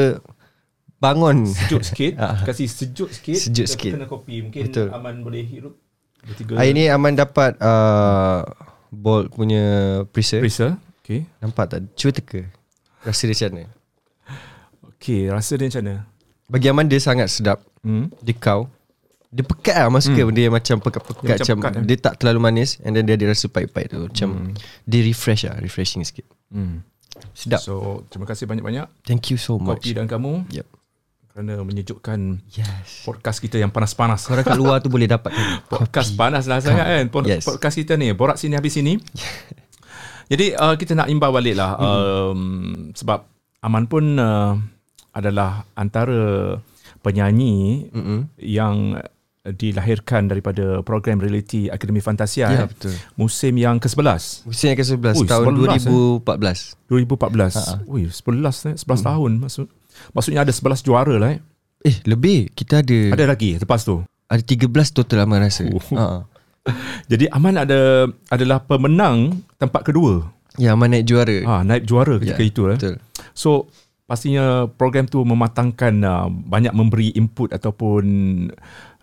bangun. 0.97 1.37
Sejuk 1.45 1.81
sikit, 1.83 2.11
Ah. 2.17 2.41
kasih 2.47 2.65
sejuk 2.65 3.09
sikit. 3.11 3.37
Sejuk 3.37 3.65
kita 3.65 3.73
sikit. 3.75 3.91
Kena 3.93 4.07
kopi. 4.07 4.35
Mungkin 4.41 4.63
Betul. 4.65 4.87
Aman 4.89 5.21
boleh 5.21 5.43
hirup 5.43 5.77
bertiga. 6.19 6.57
Hari 6.57 6.71
ni 6.73 6.89
Aman 6.89 7.13
dapat 7.13 7.53
uh, 7.57 8.41
Bolt 8.89 9.29
punya 9.29 9.65
preset. 10.07 10.41
Prisa. 10.41 10.77
Okey. 11.01 11.25
Nampak 11.37 11.65
tak? 11.69 11.79
Cuba 11.93 12.11
teka. 12.13 12.41
Rasa 13.03 13.21
dia 13.23 13.35
macam 13.35 13.49
mana? 13.51 13.65
Okey, 14.89 15.21
rasa 15.27 15.53
dia 15.53 15.69
macam 15.69 15.83
mana? 15.83 15.95
Bagi 16.47 16.67
Aman 16.67 16.87
dia 16.87 16.97
sangat 16.97 17.27
sedap. 17.27 17.59
Hmm. 17.81 18.07
Dia 18.19 18.31
kau. 18.33 18.71
Dia 19.27 19.43
pekat 19.43 19.75
lah. 19.75 19.85
Aman 19.85 19.99
suka 19.99 20.23
benda 20.23 20.39
yang 20.39 20.55
macam 20.55 20.79
pekat-pekat. 20.79 21.19
Dia 21.21 21.35
macam 21.35 21.43
Macam, 21.43 21.57
pekat, 21.59 21.71
eh? 21.73 21.83
dia 21.85 21.97
tak 21.99 22.13
terlalu 22.17 22.39
manis. 22.41 22.79
And 22.81 22.95
then 22.95 23.03
dia 23.03 23.13
ada 23.13 23.27
rasa 23.27 23.45
pahit-pahit 23.45 23.87
tu. 23.89 23.99
Macam 24.01 24.29
Hmm. 24.31 24.53
dia 24.83 25.03
refresh 25.03 25.43
lah. 25.43 25.59
Refreshing 25.59 26.01
sikit. 26.01 26.23
Hmm. 26.47 26.87
Sedap. 27.33 27.59
So, 27.59 28.05
terima 28.07 28.23
kasih 28.23 28.45
banyak-banyak 28.45 28.87
Thank 29.03 29.27
you 29.27 29.37
so 29.37 29.57
much. 29.57 29.81
Kopi 29.81 29.91
dan 29.91 30.05
kamu 30.05 30.47
Yep. 30.47 30.67
kerana 31.27 31.53
menyejukkan 31.59 32.19
Yes. 32.47 33.03
podcast 33.03 33.41
kita 33.41 33.57
yang 33.57 33.69
panas-panas. 33.69 34.23
Korang 34.23 34.41
kat 34.43 34.55
luar 34.55 34.79
tu 34.79 34.87
boleh 34.87 35.05
dapat 35.05 35.33
Podcast 35.69 36.13
panas 36.13 36.45
lah 36.45 36.61
sangat 36.61 36.85
kan 36.85 37.05
Pod- 37.09 37.25
Yes. 37.25 37.43
Podcast 37.43 37.75
kita 37.75 37.93
ni 37.93 38.13
Borak 38.13 38.37
sini 38.37 38.53
habis 38.53 38.71
sini 38.71 38.95
Jadi 40.31 40.53
uh, 40.53 40.73
kita 40.73 40.93
nak 40.93 41.07
imbau 41.07 41.29
balik 41.29 41.53
lah 41.53 41.75
Hmm. 41.75 41.83
um, 41.83 42.41
Sebab 42.93 43.19
Aman 43.59 43.85
pun 43.85 44.03
uh, 44.15 44.53
adalah 45.17 45.65
antara 45.73 46.61
penyanyi 47.01 47.89
Mm-mm. 47.89 48.19
yang 48.37 49.01
dilahirkan 49.47 50.27
daripada 50.27 50.83
program 50.83 51.23
reality 51.23 51.71
Akademi 51.71 52.03
Fantasia 52.03 52.51
Ya 52.51 52.63
eh, 52.63 52.67
betul. 52.67 52.91
musim 53.15 53.55
yang 53.55 53.79
ke-11 53.79 54.43
Musim 54.43 54.65
yang 54.75 54.79
ke-11 54.83 55.15
Ui, 55.15 55.23
tahun 55.23 55.45
11, 55.55 56.27
2014. 56.27 56.75
2014. 56.91 57.55
Ha, 57.55 57.61
ha. 57.63 57.75
Ui, 57.87 58.11
11 58.11 58.75
eh, 58.75 58.75
11 58.75 59.07
tahun 59.07 59.31
maksud 59.47 59.65
maksudnya 60.11 60.43
ada 60.43 60.51
11 60.51 60.83
juara 60.83 61.15
lah 61.15 61.29
eh. 61.33 61.39
Eh 61.79 61.95
lebih. 62.03 62.51
Kita 62.51 62.83
ada 62.83 62.99
Ada 63.15 63.23
lagi 63.23 63.55
lepas 63.55 63.81
tu. 63.87 64.03
ada 64.27 64.41
13 64.43 64.67
total 64.91 65.23
Aman 65.23 65.39
rasa. 65.39 65.63
Oh. 65.71 65.79
Ha. 65.95 66.27
Jadi 67.11 67.31
Aman 67.31 67.55
ada 67.55 68.11
adalah 68.27 68.59
pemenang 68.59 69.39
tempat 69.55 69.87
kedua. 69.87 70.27
Ya 70.59 70.75
Aman 70.75 70.91
naik 70.91 71.07
juara. 71.07 71.37
Ha, 71.47 71.63
naib 71.63 71.87
juara 71.87 72.19
ketika 72.19 72.43
Ya, 72.43 72.49
itu 72.51 72.61
eh. 72.67 72.75
Betul. 72.75 72.95
So 73.31 73.71
pastinya 74.07 74.65
program 74.65 75.05
tu 75.05 75.21
mematangkan 75.21 75.93
uh, 76.01 76.27
banyak 76.31 76.71
memberi 76.71 77.11
input 77.13 77.51
ataupun 77.51 78.03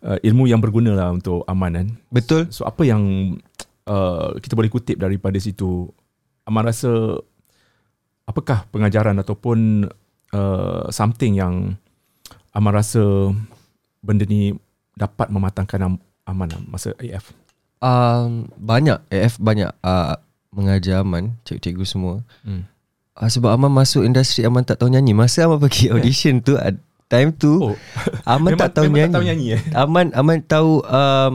uh, 0.01 0.19
ilmu 0.25 0.49
yang 0.49 0.65
berguna 0.65 0.97
lah 0.97 1.09
untuk 1.13 1.45
Aman 1.45 1.77
kan. 1.77 1.89
Betul. 2.09 2.49
So 2.49 2.65
apa 2.65 2.83
yang 2.89 3.37
uh, 3.85 4.35
kita 4.41 4.57
boleh 4.57 4.73
kutip 4.73 4.97
daripada 4.97 5.37
situ? 5.37 5.93
Aman 6.49 6.65
rasa 6.65 7.21
apakah 8.25 8.65
pengajaran 8.73 9.21
ataupun 9.21 9.89
uh, 10.33 10.89
something 10.89 11.37
yang 11.37 11.77
Aman 12.57 12.73
rasa 12.73 13.33
benda 14.01 14.25
ni 14.25 14.57
dapat 14.97 15.29
mematangkan 15.29 15.81
am, 15.85 15.95
Aman 16.25 16.49
masa 16.71 16.97
AF? 16.97 17.37
um, 17.85 18.49
Banyak 18.57 19.05
AF 19.13 19.37
banyak 19.37 19.69
uh, 19.85 20.17
Mengajar 20.55 21.03
Aman 21.05 21.37
Cikgu-cikgu 21.45 21.85
semua 21.85 22.15
Hmm. 22.47 22.65
Uh, 23.17 23.27
Sebab 23.27 23.51
Aman 23.51 23.71
masuk 23.71 24.03
industri 24.03 24.43
Aman 24.43 24.63
tak 24.63 24.79
tahu 24.79 24.89
nyanyi. 24.89 25.13
Masa 25.13 25.45
Aman 25.45 25.59
pergi 25.59 25.91
audition 25.91 26.39
tu 26.39 26.55
Time 27.05 27.31
tu 27.31 27.53
Oh, 27.61 27.75
Aman 28.25 28.55
memang, 28.55 28.61
tak 28.65 28.71
tahu 28.75 28.89
nyanyi 28.89 29.05
tak 29.05 29.13
tahu 29.13 29.25
nyanyi 29.25 29.47
eh? 29.53 29.61
Aman 29.83 30.07
Aman 30.13 30.37
tahu 30.41 30.81
um, 30.81 31.33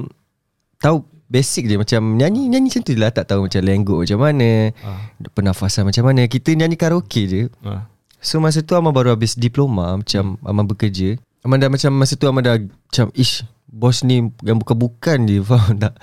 Tahu 0.78 0.98
basic 1.28 1.66
je 1.66 1.76
Macam 1.76 2.02
nyanyi 2.16 2.50
Nyanyi 2.50 2.68
macam 2.70 2.84
tu 2.84 2.94
lah. 2.96 3.10
Tak 3.10 3.26
tahu 3.28 3.46
macam 3.46 3.62
lenggok 3.62 4.00
macam 4.02 4.20
mana 4.20 4.50
Ah, 4.82 5.00
Pernafasan 5.30 5.86
macam 5.86 6.04
mana. 6.04 6.26
Kita 6.26 6.52
nyanyi 6.52 6.74
karaoke 6.74 7.22
je. 7.26 7.42
Ah. 7.62 7.86
So 8.18 8.40
masa 8.40 8.60
tu 8.60 8.74
Aman 8.74 8.90
baru 8.90 9.14
habis 9.14 9.36
diploma 9.36 9.94
Macam 9.94 10.36
Aman 10.42 10.66
bekerja. 10.66 11.16
Aman 11.42 11.62
dah 11.62 11.70
macam 11.70 11.94
Masa 11.94 12.16
tu 12.16 12.26
Aman 12.26 12.42
dah 12.42 12.58
Macam 12.58 13.14
ish 13.14 13.46
Bos 13.70 14.02
ni 14.02 14.34
Yang 14.42 14.58
bukan-bukan 14.66 15.30
je 15.30 15.38
Faham 15.50 15.78
tak? 15.78 15.94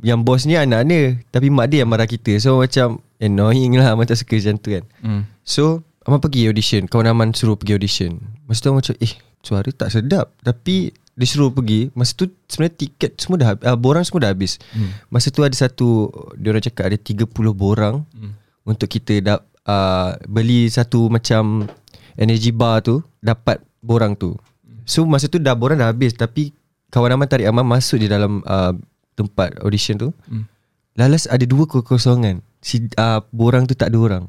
Yang 0.00 0.20
bos 0.24 0.42
ni 0.48 0.56
anak 0.56 0.88
dia 0.88 1.20
Tapi 1.28 1.52
mak 1.52 1.68
dia 1.68 1.84
yang 1.84 1.90
marah 1.92 2.08
kita. 2.08 2.40
So 2.40 2.64
macam 2.64 3.04
Annoying 3.20 3.76
lah 3.76 3.92
Aman 3.94 4.08
tak 4.08 4.18
suka 4.18 4.40
macam 4.40 4.56
tu 4.58 4.68
kan. 4.72 4.84
Hmm. 5.04 5.22
So 5.44 5.84
Aman 6.08 6.18
pergi 6.18 6.48
audition 6.50 6.88
Kawan 6.88 7.12
Aman 7.12 7.36
suruh 7.36 7.54
pergi 7.54 7.76
audition. 7.76 8.12
Masa 8.48 8.64
tu 8.64 8.72
macam 8.72 8.94
Eh 8.98 9.12
suara 9.44 9.68
tak 9.70 9.92
sedap. 9.92 10.32
Tapi 10.40 10.90
Dia 11.12 11.26
suruh 11.28 11.52
pergi. 11.52 11.92
Masa 11.92 12.16
tu 12.16 12.32
sebenarnya 12.48 12.74
tiket 12.80 13.20
semua 13.20 13.36
dah 13.36 13.48
habis 13.52 13.64
uh, 13.68 13.76
Borang 13.76 14.04
semua 14.08 14.20
dah 14.24 14.30
habis. 14.32 14.56
Hmm. 14.72 14.90
Masa 15.12 15.28
tu 15.28 15.44
ada 15.44 15.54
satu 15.54 16.08
Dia 16.40 16.48
orang 16.50 16.64
cakap 16.64 16.88
ada 16.88 16.96
30 16.96 17.28
borang 17.52 18.08
Hmm. 18.16 18.32
Untuk 18.64 18.88
kita 18.88 19.20
da, 19.20 19.34
uh, 19.68 20.16
Beli 20.24 20.72
satu 20.72 21.12
macam 21.12 21.68
Energy 22.16 22.50
bar 22.50 22.80
tu 22.80 23.04
Dapat 23.20 23.60
borang 23.84 24.16
tu. 24.16 24.34
So 24.82 25.06
masa 25.06 25.30
tu 25.30 25.38
dah 25.38 25.54
borang 25.54 25.78
dah 25.78 25.94
habis. 25.94 26.14
Tapi 26.16 26.50
Kawan 26.92 27.16
Aman 27.16 27.24
tarik 27.24 27.48
Aman 27.48 27.64
masuk 27.64 28.04
di 28.04 28.06
dalam 28.06 28.44
uh, 28.44 28.76
Tempat 29.16 29.60
audition 29.64 29.96
tu. 29.96 30.08
Hmm. 30.28 30.48
Lalas 30.96 31.24
ada 31.28 31.44
dua 31.44 31.64
kekosongan. 31.64 32.44
Si, 32.60 32.84
uh, 32.96 33.20
Borang 33.32 33.64
tu 33.64 33.72
tak 33.72 33.92
ada 33.92 33.98
orang. 34.00 34.24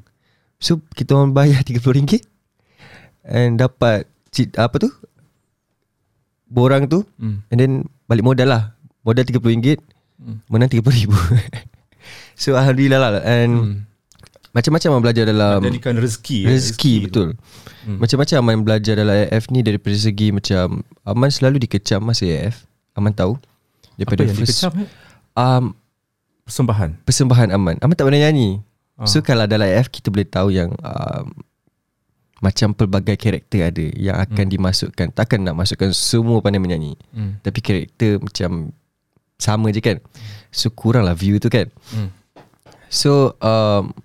So 0.59 0.79
kita 0.95 1.15
orang 1.15 1.35
bayar 1.35 1.63
RM30 1.67 2.23
And 3.23 3.59
dapat 3.59 4.07
Apa 4.55 4.75
tu? 4.79 4.89
Borang 6.47 6.87
tu. 6.87 7.03
Hmm. 7.19 7.43
And 7.51 7.57
then 7.59 7.71
Balik 8.07 8.23
modal 8.23 8.47
lah. 8.47 8.63
Modal 9.03 9.27
RM30 9.27 9.79
Hmm. 10.23 10.39
Menang 10.47 10.71
RM30,000 10.71 11.11
So 12.39 12.55
Alhamdulillah 12.55 12.99
lah. 12.99 13.11
And 13.27 13.51
Hmm. 13.51 13.92
Macam-macam 14.53 14.87
Aman 14.87 15.01
belajar 15.01 15.23
dalam 15.25 15.59
Jadikan 15.59 15.97
rezeki. 15.97 16.37
eh, 16.39 16.49
Rezeki 16.49 16.93
tu. 16.93 17.03
betul 17.03 17.29
Hmm. 17.83 17.99
Macam-macam 17.99 18.35
Aman 18.39 18.57
belajar 18.63 18.93
dalam 18.95 19.11
AF 19.27 19.49
ni 19.49 19.59
Daripada 19.59 19.91
segi 19.93 20.29
macam 20.29 20.65
Aman 21.03 21.27
selalu 21.27 21.59
dikecam 21.59 21.99
masa 21.99 22.23
AF 22.23 22.63
Aman 22.93 23.11
tahu 23.11 23.35
Apa 23.35 23.97
Daripada 23.97 24.21
yang 24.23 24.37
first 24.37 24.55
dikecam 24.55 24.73
eh? 24.77 24.87
um, 25.35 25.63
Persembahan. 26.43 26.89
Persembahan 27.01 27.49
Aman 27.51 27.75
Aman 27.77 27.93
tak 27.93 28.05
pernah 28.05 28.21
nyanyi 28.21 28.63
Ah. 28.93 29.03
So 29.03 29.19
kalau 29.19 29.43
dalam 29.43 29.65
AF 29.65 29.89
Kita 29.89 30.07
boleh 30.07 30.23
tahu 30.23 30.53
yang 30.53 30.69
um, 30.77 31.33
Macam 32.39 32.71
pelbagai 32.71 33.17
karakter 33.17 33.67
ada 33.67 33.85
Yang 33.89 34.17
akan 34.21 34.45
Hmm. 34.45 34.53
dimasukkan 34.53 35.07
Takkan 35.11 35.39
nak 35.41 35.57
masukkan 35.57 35.89
semua 35.91 36.39
pandai 36.39 36.61
menyanyi 36.61 36.93
Hmm. 37.09 37.41
Tapi 37.41 37.57
karakter 37.57 38.21
macam 38.21 38.69
Sama 39.35 39.67
je 39.69 39.81
kan 39.81 39.97
So 40.49 40.69
kurang 40.69 41.03
lah 41.03 41.17
view 41.17 41.35
tu 41.35 41.49
kan 41.49 41.73
Hmm. 41.89 42.13
So 42.87 43.33
um, 43.39 43.97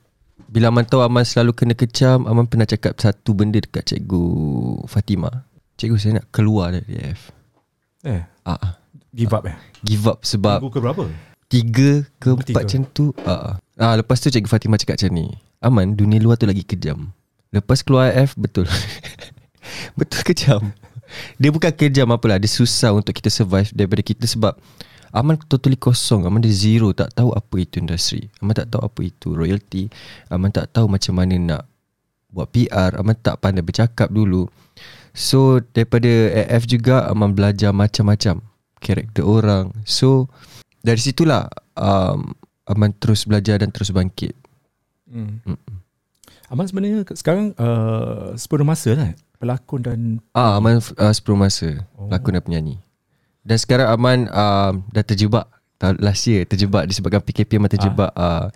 Bila 0.48 0.72
Aman 0.72 0.88
tahu 0.88 1.04
Aman 1.04 1.28
selalu 1.28 1.52
kena 1.52 1.76
kecam 1.76 2.24
Aman 2.24 2.48
pernah 2.48 2.64
cakap 2.64 2.96
satu 2.96 3.36
benda 3.36 3.60
dekat 3.60 3.84
cikgu 3.84 4.24
Fatima 4.88 5.44
Cikgu 5.76 5.96
saya 6.00 6.12
nak 6.18 6.26
keluar 6.32 6.72
dari 6.72 6.96
AF 7.04 7.30
Eh, 8.06 8.22
ah, 8.48 8.56
ah. 8.56 8.72
give 9.12 9.28
up 9.36 9.44
eh? 9.44 9.56
Give 9.84 10.08
up 10.08 10.24
sebab 10.24 10.64
Minggu 10.64 10.72
ke 10.72 10.80
berapa? 10.80 11.04
Tiga 11.52 11.90
ke 12.16 12.30
Tiga. 12.32 12.40
empat 12.48 12.62
macam 12.64 12.82
tu 12.96 13.12
ah. 13.28 13.60
ah, 13.76 13.94
Lepas 14.00 14.24
tu 14.24 14.32
cikgu 14.32 14.48
Fatima 14.48 14.80
cakap 14.80 14.96
macam 14.96 15.12
ni 15.12 15.26
Aman 15.60 15.92
dunia 15.92 16.16
luar 16.16 16.40
tu 16.40 16.48
lagi 16.48 16.64
kejam 16.64 17.12
Lepas 17.52 17.84
keluar 17.84 18.08
AF 18.08 18.32
betul 18.40 18.64
Betul 20.00 20.24
kejam 20.24 20.72
Dia 21.36 21.52
bukan 21.52 21.72
kejam 21.76 22.08
apalah 22.08 22.40
Dia 22.40 22.48
susah 22.48 22.96
untuk 22.96 23.12
kita 23.12 23.28
survive 23.28 23.68
Daripada 23.76 24.00
kita 24.00 24.24
sebab 24.24 24.56
Aman 25.12 25.40
totally 25.48 25.80
kosong. 25.80 26.28
Aman 26.28 26.44
dia 26.44 26.52
zero. 26.52 26.92
Tak 26.92 27.16
tahu 27.16 27.32
apa 27.32 27.54
itu 27.56 27.80
industri. 27.80 28.28
Aman 28.44 28.52
tak 28.52 28.68
tahu 28.72 28.84
apa 28.84 29.00
itu 29.00 29.32
royalty. 29.32 29.88
Aman 30.28 30.52
tak 30.52 30.72
tahu 30.72 30.90
macam 30.90 31.16
mana 31.16 31.36
nak 31.36 31.62
Buat 32.28 32.52
PR 32.52 32.92
Aman 33.00 33.16
tak 33.16 33.40
pandai 33.40 33.64
bercakap 33.64 34.12
dulu. 34.12 34.52
So 35.16 35.64
daripada 35.72 36.08
AF 36.44 36.68
juga 36.68 37.08
Aman 37.08 37.32
belajar 37.32 37.72
macam-macam 37.72 38.44
Karakter 38.84 39.24
orang. 39.24 39.72
So 39.88 40.28
Dari 40.84 41.00
situlah 41.00 41.48
um, 41.72 42.36
Aman 42.68 42.92
terus 43.00 43.24
belajar 43.24 43.64
dan 43.64 43.72
terus 43.72 43.88
bangkit. 43.88 44.36
Hmm. 45.08 45.40
Mm-mm. 45.40 45.76
Aman 46.52 46.68
sebenarnya 46.68 47.08
sekarang 47.16 47.56
uh, 47.56 48.36
sepenuh 48.36 48.68
masa 48.68 48.92
lah 48.92 49.10
pelakon 49.40 49.80
dan 49.80 49.98
Ah, 50.36 50.60
Aman 50.60 50.84
uh, 50.84 51.12
10 51.12 51.24
masa. 51.32 51.80
Oh. 51.96 52.12
Lakon 52.12 52.36
dan 52.36 52.44
penyanyi 52.44 52.76
Dan 53.48 53.56
sekarang 53.56 53.88
Aman 53.88 54.18
um, 54.28 54.84
Dah 54.88 55.00
terjebak. 55.00 55.48
Last 55.80 56.26
year 56.26 56.44
terjebak 56.44 56.84
Disebabkan 56.84 57.24
PKP 57.24 57.56
Aman 57.56 57.72
terjebak 57.72 58.12
uh, 58.12 58.52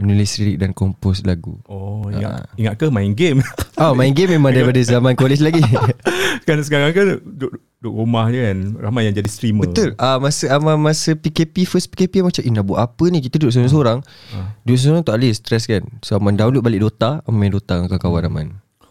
Menulis 0.00 0.40
lirik 0.40 0.56
dan 0.56 0.72
kompos 0.72 1.20
lagu. 1.28 1.60
Oh 1.68 2.08
ingat 2.08 2.32
Ah. 2.40 2.48
ingat 2.56 2.74
ke 2.78 2.88
main 2.88 3.12
game? 3.12 3.44
Oh 3.76 3.92
main 3.92 4.12
game 4.12 4.32
memang 4.32 4.48
daripada 4.48 4.80
zaman 4.80 5.12
college 5.12 5.40
lagi. 5.40 5.60
Kan 6.48 6.60
sekarang 6.64 6.92
kan 6.92 7.20
duduk, 7.20 7.52
duduk 7.80 7.94
rumah 7.96 8.28
je 8.28 8.40
kan 8.40 8.58
ramai 8.80 9.04
yang 9.04 9.12
jadi 9.12 9.28
streamer. 9.28 9.68
Betul. 9.68 9.92
Uh, 9.96 10.16
Masa 10.16 10.52
Aman 10.52 10.80
masa 10.80 11.12
PKP 11.12 11.64
First 11.64 11.92
PKP 11.92 12.24
macam 12.24 12.40
Eh 12.40 12.48
nak 12.48 12.64
buat 12.64 12.80
apa 12.80 13.04
ni? 13.08 13.20
Kita 13.20 13.36
duduk 13.36 13.52
seorang-seorang. 13.52 13.98
Ah. 14.32 14.56
Duduk 14.64 14.80
seorang 14.80 15.02
tak 15.04 15.20
boleh 15.20 15.32
Stress 15.32 15.68
kan. 15.68 15.84
So 16.00 16.16
Aman 16.16 16.36
download 16.36 16.64
balik 16.64 16.80
Dota. 16.80 17.20
Aman 17.28 17.36
main 17.38 17.52
Dota 17.52 17.76
dengan 17.76 17.88
kawan-kawan 17.90 18.24
Aman. 18.24 18.46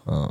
Uh. 0.06 0.30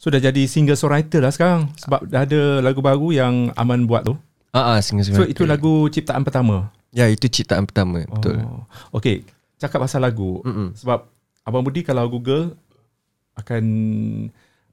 So 0.00 0.08
dah 0.08 0.18
jadi 0.18 0.48
singer 0.48 0.74
songwriter 0.74 1.20
lah 1.20 1.30
sekarang. 1.30 1.68
Sebab 1.76 2.08
dah 2.08 2.24
ada 2.24 2.64
lagu 2.64 2.80
baru 2.80 3.12
yang 3.12 3.52
Aman 3.54 3.84
buat 3.84 4.08
tu. 4.08 4.16
Ah, 4.50 4.74
ah, 4.74 4.78
so 4.80 5.22
itu 5.28 5.44
lagu 5.44 5.86
ciptaan 5.92 6.24
pertama? 6.24 6.72
Ya 6.90 7.06
itu 7.06 7.30
ciptaan 7.30 7.70
pertama 7.70 8.02
Betul. 8.02 8.42
Oh. 8.42 8.66
okay 8.90 9.22
cakap 9.60 9.84
pasal 9.84 10.00
lagu. 10.00 10.40
Mm-mm. 10.42 10.72
sebab 10.72 11.04
Abang 11.44 11.60
Budi 11.62 11.84
kalau 11.84 12.08
Google 12.08 12.56
akan 13.36 13.64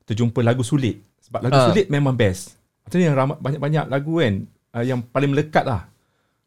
terjumpa 0.07 0.39
lagu 0.39 0.63
sulit. 0.63 1.03
Sebab 1.27 1.43
lagu 1.43 1.59
Ah. 1.59 1.67
sulit 1.69 1.91
memang 1.91 2.15
best. 2.15 2.55
Maksudnya 2.87 3.11
yang 3.11 3.17
ramai, 3.19 3.35
banyak-banyak 3.39 3.85
lagu 3.91 4.23
kan 4.23 4.33
uh, 4.79 4.83
yang 4.83 4.99
paling 5.03 5.31
melekat 5.35 5.67
lah. 5.67 5.91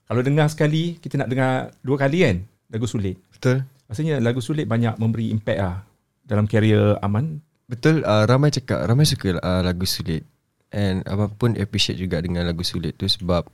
Kalau 0.08 0.24
dengar 0.24 0.48
sekali 0.48 0.96
kita 0.98 1.20
nak 1.20 1.28
dengar 1.28 1.70
dua 1.84 1.96
kali 2.00 2.24
kan 2.24 2.36
lagu 2.72 2.88
sulit. 2.88 3.20
Betul. 3.36 3.62
Rasanya 3.86 4.18
lagu 4.24 4.40
sulit 4.40 4.64
banyak 4.64 4.96
memberi 4.96 5.28
impact 5.30 5.60
lah 5.60 5.84
dalam 6.24 6.48
karier 6.48 6.96
Aman. 7.04 7.44
Betul 7.70 8.02
uh, 8.02 8.26
ramai 8.26 8.50
cakap 8.50 8.82
ramai 8.82 9.04
suka 9.04 9.38
uh, 9.38 9.62
lagu 9.62 9.86
sulit 9.86 10.26
and 10.68 11.02
abang 11.04 11.30
pun 11.30 11.54
appreciate 11.54 11.94
juga 11.96 12.18
dengan 12.18 12.42
lagu 12.42 12.62
sulit 12.62 12.94
tu 12.94 13.06
sebab 13.06 13.46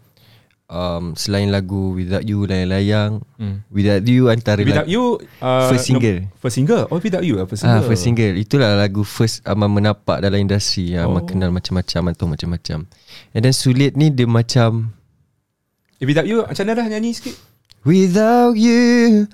um, 0.67 1.13
selain 1.13 1.47
lagu 1.47 1.93
Without 1.93 2.21
You 2.23 2.43
layang-layang 2.43 3.21
Hmm. 3.37 3.61
Without 3.69 4.03
You 4.03 4.29
antara 4.29 4.61
Without 4.61 4.85
lagu, 4.85 4.91
You 4.91 5.05
uh, 5.39 5.69
first 5.69 5.85
single 5.87 6.19
no- 6.19 6.33
first 6.39 6.57
single. 6.57 6.85
Oh 6.87 6.97
Without 6.97 7.23
You 7.23 7.37
lah 7.37 7.45
first 7.45 7.61
ah, 7.61 7.77
single. 7.77 7.87
first 7.87 8.03
single 8.03 8.33
itulah 8.35 8.73
lagu 8.75 9.01
first 9.03 9.45
abang 9.45 9.69
menapak 9.71 10.19
dalam 10.19 10.37
industri 10.39 10.93
yang 10.93 11.07
abang 11.07 11.23
Oh. 11.23 11.29
kenal 11.29 11.51
macam-macam 11.51 11.97
abang 12.03 12.15
tahu 12.15 12.29
macam-macam 12.31 12.79
and 13.31 13.43
then 13.43 13.53
sulit 13.53 13.93
ni 13.93 14.09
dia 14.09 14.25
macam 14.25 14.97
Eh, 15.97 16.05
Without 16.05 16.25
You 16.25 16.41
macam 16.43 16.65
mana 16.65 16.73
dah 16.75 16.89
nyanyi 16.91 17.13
sikit? 17.13 17.37
Without 17.83 18.53
you 18.53 19.25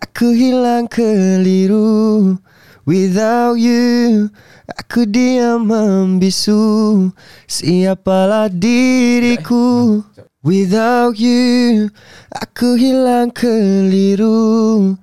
Aku 0.00 0.30
hilang 0.30 0.86
keliru 0.86 2.36
Without 2.82 3.62
you 3.62 4.26
Aku 4.66 5.06
diam 5.06 5.70
membisu 5.70 7.14
Siapalah 7.46 8.50
diriku 8.50 10.02
Without 10.42 11.14
you 11.14 11.86
Aku 12.34 12.74
hilang 12.74 13.30
keliru 13.30 14.98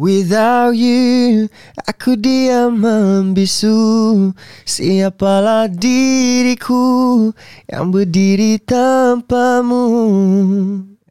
Without 0.00 0.72
you 0.72 1.52
Aku 1.84 2.16
diam 2.16 2.80
membisu 2.80 4.32
Siapalah 4.64 5.68
diriku 5.68 7.28
Yang 7.68 7.86
berdiri 7.92 8.52
tanpamu 8.64 9.84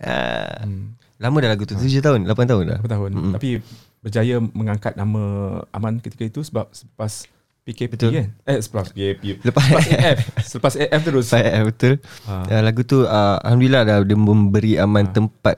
ah. 0.01 0.65
Hmm. 0.65 0.97
Lama 1.21 1.37
dah 1.37 1.51
lagu 1.53 1.69
tu 1.69 1.77
7 1.77 2.01
tahun 2.01 2.25
8 2.25 2.33
tahun 2.49 2.63
dah 2.65 2.77
Berapa 2.81 2.89
tahun. 2.97 3.09
Mm-mm. 3.11 3.33
Tapi 3.37 3.59
berjaya 3.99 4.39
mengangkat 4.39 4.93
nama 4.93 5.21
Aman 5.69 5.97
ketika 5.97 6.23
itu 6.23 6.39
sebab 6.39 6.67
selepas 6.69 7.27
PKP 7.61 7.91
Betul. 7.91 8.11
kan? 8.15 8.27
Eh 8.45 8.57
selepas 8.57 8.89
PKP. 8.89 9.23
Lepas 9.41 9.61
Selepas 9.61 9.85
AF. 9.85 10.17
Selepas 10.41 10.73
AF 10.75 11.01
terus. 11.03 11.25
Saya 11.27 11.61
betul 11.61 11.93
Ha. 12.23 12.33
ya, 12.47 12.57
Lagu 12.59 12.81
tu 12.81 13.03
uh, 13.03 13.37
Alhamdulillah 13.39 13.83
dah 13.83 13.97
Dia 14.01 14.15
memberi 14.15 14.73
aman 14.75 15.03
Ah. 15.03 15.13
tempat 15.13 15.55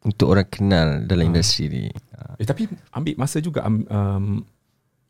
Untuk 0.00 0.28
orang 0.28 0.46
kenal 0.46 0.88
Dalam 1.02 1.24
Ah. 1.24 1.28
industri 1.28 1.66
ni 1.66 1.84
Ah. 2.12 2.36
Eh 2.36 2.44
tapi 2.44 2.66
ambil 2.90 3.14
masa 3.16 3.38
juga 3.38 3.62
um, 3.62 3.82
um, 3.84 4.26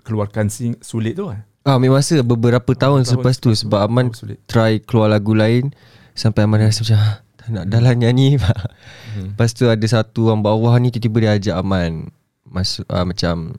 keluarkan 0.00 0.48
sing, 0.48 0.74
sulit 0.80 1.14
tu 1.14 1.28
kan? 1.28 1.44
Ah, 1.62 1.76
ambil 1.76 1.94
masa 1.94 2.18
beberapa 2.18 2.66
tahun 2.68 3.02
tahun 3.02 3.06
selepas 3.06 3.34
tu 3.36 3.50
selepas 3.50 3.54
tu, 3.54 3.60
sebab 3.60 3.80
Aman 3.82 4.06
sulit. 4.10 4.38
try 4.46 4.78
keluar 4.78 5.06
lagu 5.06 5.30
lain 5.32 5.70
sampai 6.12 6.42
Aman 6.42 6.58
rasa 6.60 6.80
macam 6.80 6.98
"Ah, 6.98 7.14
tak 7.36 7.48
nak 7.50 7.64
dah 7.66 7.78
lah 7.78 7.92
nyanyi. 7.92 8.34
hmm. 8.38 9.34
Lepas 9.34 9.52
tu 9.52 9.66
ada 9.66 9.84
satu 9.84 10.26
orang 10.26 10.40
bawah 10.40 10.74
ni 10.76 10.88
tiba-tiba 10.88 11.18
dia 11.20 11.32
ajak 11.36 11.56
Aman 11.56 12.08
masuk 12.52 12.86
uh, 12.92 13.02
macam 13.08 13.56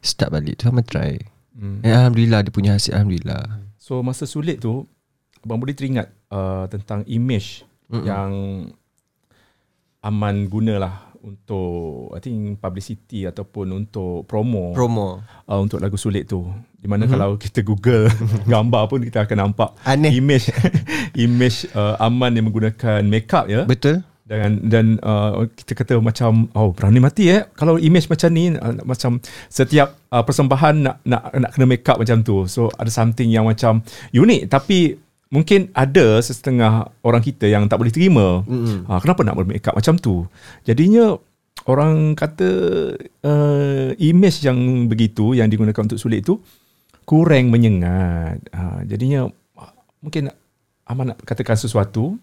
start 0.00 0.30
balik 0.30 0.62
tu 0.62 0.70
Aman 0.70 0.86
try. 0.86 1.18
Hmm. 1.56 1.82
Eh, 1.82 1.92
Alhamdulillah 1.92 2.46
dia 2.46 2.52
punya 2.54 2.78
hasil 2.78 2.94
Alhamdulillah. 2.94 3.66
So 3.76 4.00
masa 4.06 4.24
sulit 4.24 4.62
tu 4.62 4.86
Abang 5.46 5.62
boleh 5.62 5.78
teringat 5.78 6.10
uh, 6.34 6.66
tentang 6.66 7.06
image 7.06 7.62
Mm-mm. 7.86 8.02
yang 8.02 8.30
Aman 10.02 10.50
gunalah 10.50 11.06
untuk 11.22 12.10
I 12.14 12.18
think 12.18 12.58
publicity 12.58 13.30
ataupun 13.30 13.70
untuk 13.70 14.26
promo, 14.26 14.74
Promo. 14.74 15.22
uh, 15.46 15.58
untuk 15.62 15.78
lagu 15.78 15.94
sulit 15.94 16.26
tu. 16.26 16.50
Di 16.78 16.90
mana 16.90 17.06
mm-hmm. 17.06 17.14
kalau 17.14 17.38
kita 17.38 17.62
Google 17.62 18.10
gambar 18.50 18.82
pun 18.90 19.06
kita 19.06 19.22
akan 19.22 19.38
nampak 19.38 19.70
Aneh. 19.86 20.18
image 20.18 20.50
image 21.30 21.70
uh, 21.78 21.94
Aman 22.02 22.34
yang 22.34 22.50
menggunakan 22.50 23.06
makeup 23.06 23.46
ya. 23.46 23.62
Betul? 23.62 24.02
Dan 24.26 24.58
dan 24.66 24.98
uh, 25.06 25.46
kita 25.54 25.72
kata 25.78 25.94
macam 26.02 26.50
oh 26.58 26.74
berani 26.74 26.98
mati 26.98 27.30
eh. 27.30 27.46
Kalau 27.54 27.78
image 27.78 28.10
macam 28.10 28.30
ni 28.34 28.50
uh, 28.50 28.82
macam 28.82 29.22
setiap 29.46 29.94
uh, 30.10 30.26
persembahan 30.26 30.74
nak 30.82 30.96
nak 31.06 31.22
nak 31.30 31.50
kena 31.54 31.66
make 31.70 31.86
up 31.86 32.02
macam 32.02 32.26
tu. 32.26 32.42
So 32.50 32.66
ada 32.74 32.90
something 32.90 33.30
yang 33.30 33.46
macam 33.46 33.86
unik. 34.10 34.50
Tapi 34.50 34.98
mungkin 35.30 35.70
ada 35.70 36.18
setengah 36.18 36.90
orang 37.06 37.22
kita 37.22 37.46
yang 37.46 37.70
tak 37.70 37.78
boleh 37.78 37.94
terima. 37.94 38.42
Mm-mm. 38.42 38.90
uh, 38.90 38.98
kenapa 38.98 39.22
nak 39.22 39.38
make 39.46 39.62
up 39.70 39.78
macam 39.78 39.94
tu? 39.94 40.26
Jadinya 40.66 41.14
orang 41.70 42.18
kata 42.18 42.50
uh, 43.22 43.94
image 44.02 44.42
yang 44.42 44.90
begitu 44.90 45.38
yang 45.38 45.46
digunakan 45.46 45.86
untuk 45.86 46.02
sulit 46.02 46.26
tu 46.26 46.42
kurang 47.06 47.54
menyengat. 47.54 48.42
Uh, 48.50 48.82
jadinya 48.90 49.30
mungkin 50.02 50.34
Aman 50.86 51.10
nak 51.10 51.18
katakan 51.26 51.58
sesuatu 51.58 52.14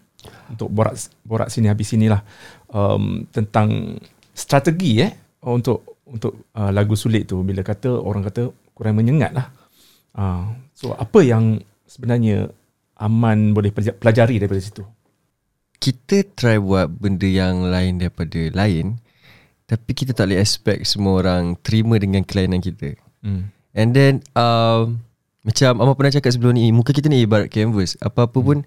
untuk 0.50 0.68
borak 0.72 0.94
borak 1.24 1.48
sini 1.48 1.68
habis 1.68 1.92
sinilah 1.92 2.20
um, 2.72 3.24
tentang 3.28 3.98
strategi 4.34 5.04
eh 5.04 5.12
untuk 5.44 6.04
untuk 6.08 6.52
uh, 6.56 6.70
lagu 6.72 6.96
sulit 6.96 7.28
tu 7.28 7.40
bila 7.42 7.64
kata 7.64 7.90
orang 7.90 8.24
kata 8.26 8.48
kurang 8.76 9.00
menyengat 9.00 9.32
lah. 9.32 9.46
Uh, 10.14 10.54
so 10.74 10.94
apa 10.94 11.20
yang 11.24 11.58
sebenarnya 11.88 12.50
Aman 12.94 13.50
boleh 13.50 13.74
pelaj- 13.74 13.98
pelajari 13.98 14.38
daripada 14.38 14.62
situ? 14.62 14.86
Kita 15.82 16.22
try 16.38 16.62
buat 16.62 16.86
benda 16.86 17.26
yang 17.26 17.66
lain 17.66 17.98
daripada 17.98 18.38
lain 18.54 19.02
tapi 19.64 19.90
kita 19.96 20.14
tak 20.14 20.30
boleh 20.30 20.38
expect 20.38 20.86
semua 20.86 21.24
orang 21.24 21.58
terima 21.64 21.98
dengan 21.98 22.22
kelainan 22.22 22.62
kita. 22.62 22.94
Hmm. 23.24 23.50
And 23.74 23.90
then 23.90 24.22
um, 24.38 25.02
Macam 25.42 25.82
Amal 25.82 25.98
pernah 25.98 26.14
cakap 26.14 26.30
sebelum 26.30 26.54
ni 26.54 26.70
Muka 26.70 26.94
kita 26.94 27.10
ni 27.10 27.26
ibarat 27.26 27.50
canvas 27.50 27.98
Apa-apa 27.98 28.38
pun 28.38 28.62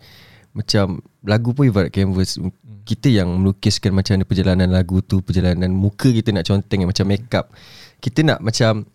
Macam 0.57 1.05
Lagu 1.21 1.53
pun 1.53 1.69
ibarat 1.69 1.93
canvas. 1.93 2.41
Kita 2.81 3.13
yang 3.13 3.29
melukiskan 3.37 3.93
Macam 3.93 4.17
mana 4.17 4.25
perjalanan 4.25 4.69
lagu 4.73 5.05
tu 5.05 5.21
Perjalanan 5.21 5.69
muka 5.69 6.09
kita 6.09 6.33
nak 6.33 6.49
conteng 6.49 6.89
Macam 6.89 7.05
make 7.05 7.29
up 7.37 7.53
Kita 8.01 8.25
nak 8.25 8.41
macam 8.41 8.89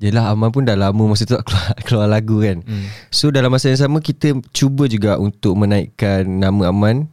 Yelah 0.00 0.32
Amal 0.32 0.54
pun 0.54 0.62
dah 0.62 0.78
lama 0.78 1.10
Masa 1.10 1.26
tu 1.26 1.34
tak 1.34 1.44
keluar, 1.44 1.66
keluar 1.86 2.06
lagu 2.06 2.40
kan. 2.40 2.62
Hmm. 2.62 2.86
So 3.10 3.34
dalam 3.34 3.50
masa 3.50 3.74
yang 3.74 3.82
sama 3.82 3.98
Kita 3.98 4.38
cuba 4.54 4.86
juga 4.86 5.18
Untuk 5.18 5.58
menaikkan 5.58 6.24
Nama 6.24 6.70
Aman 6.70 7.10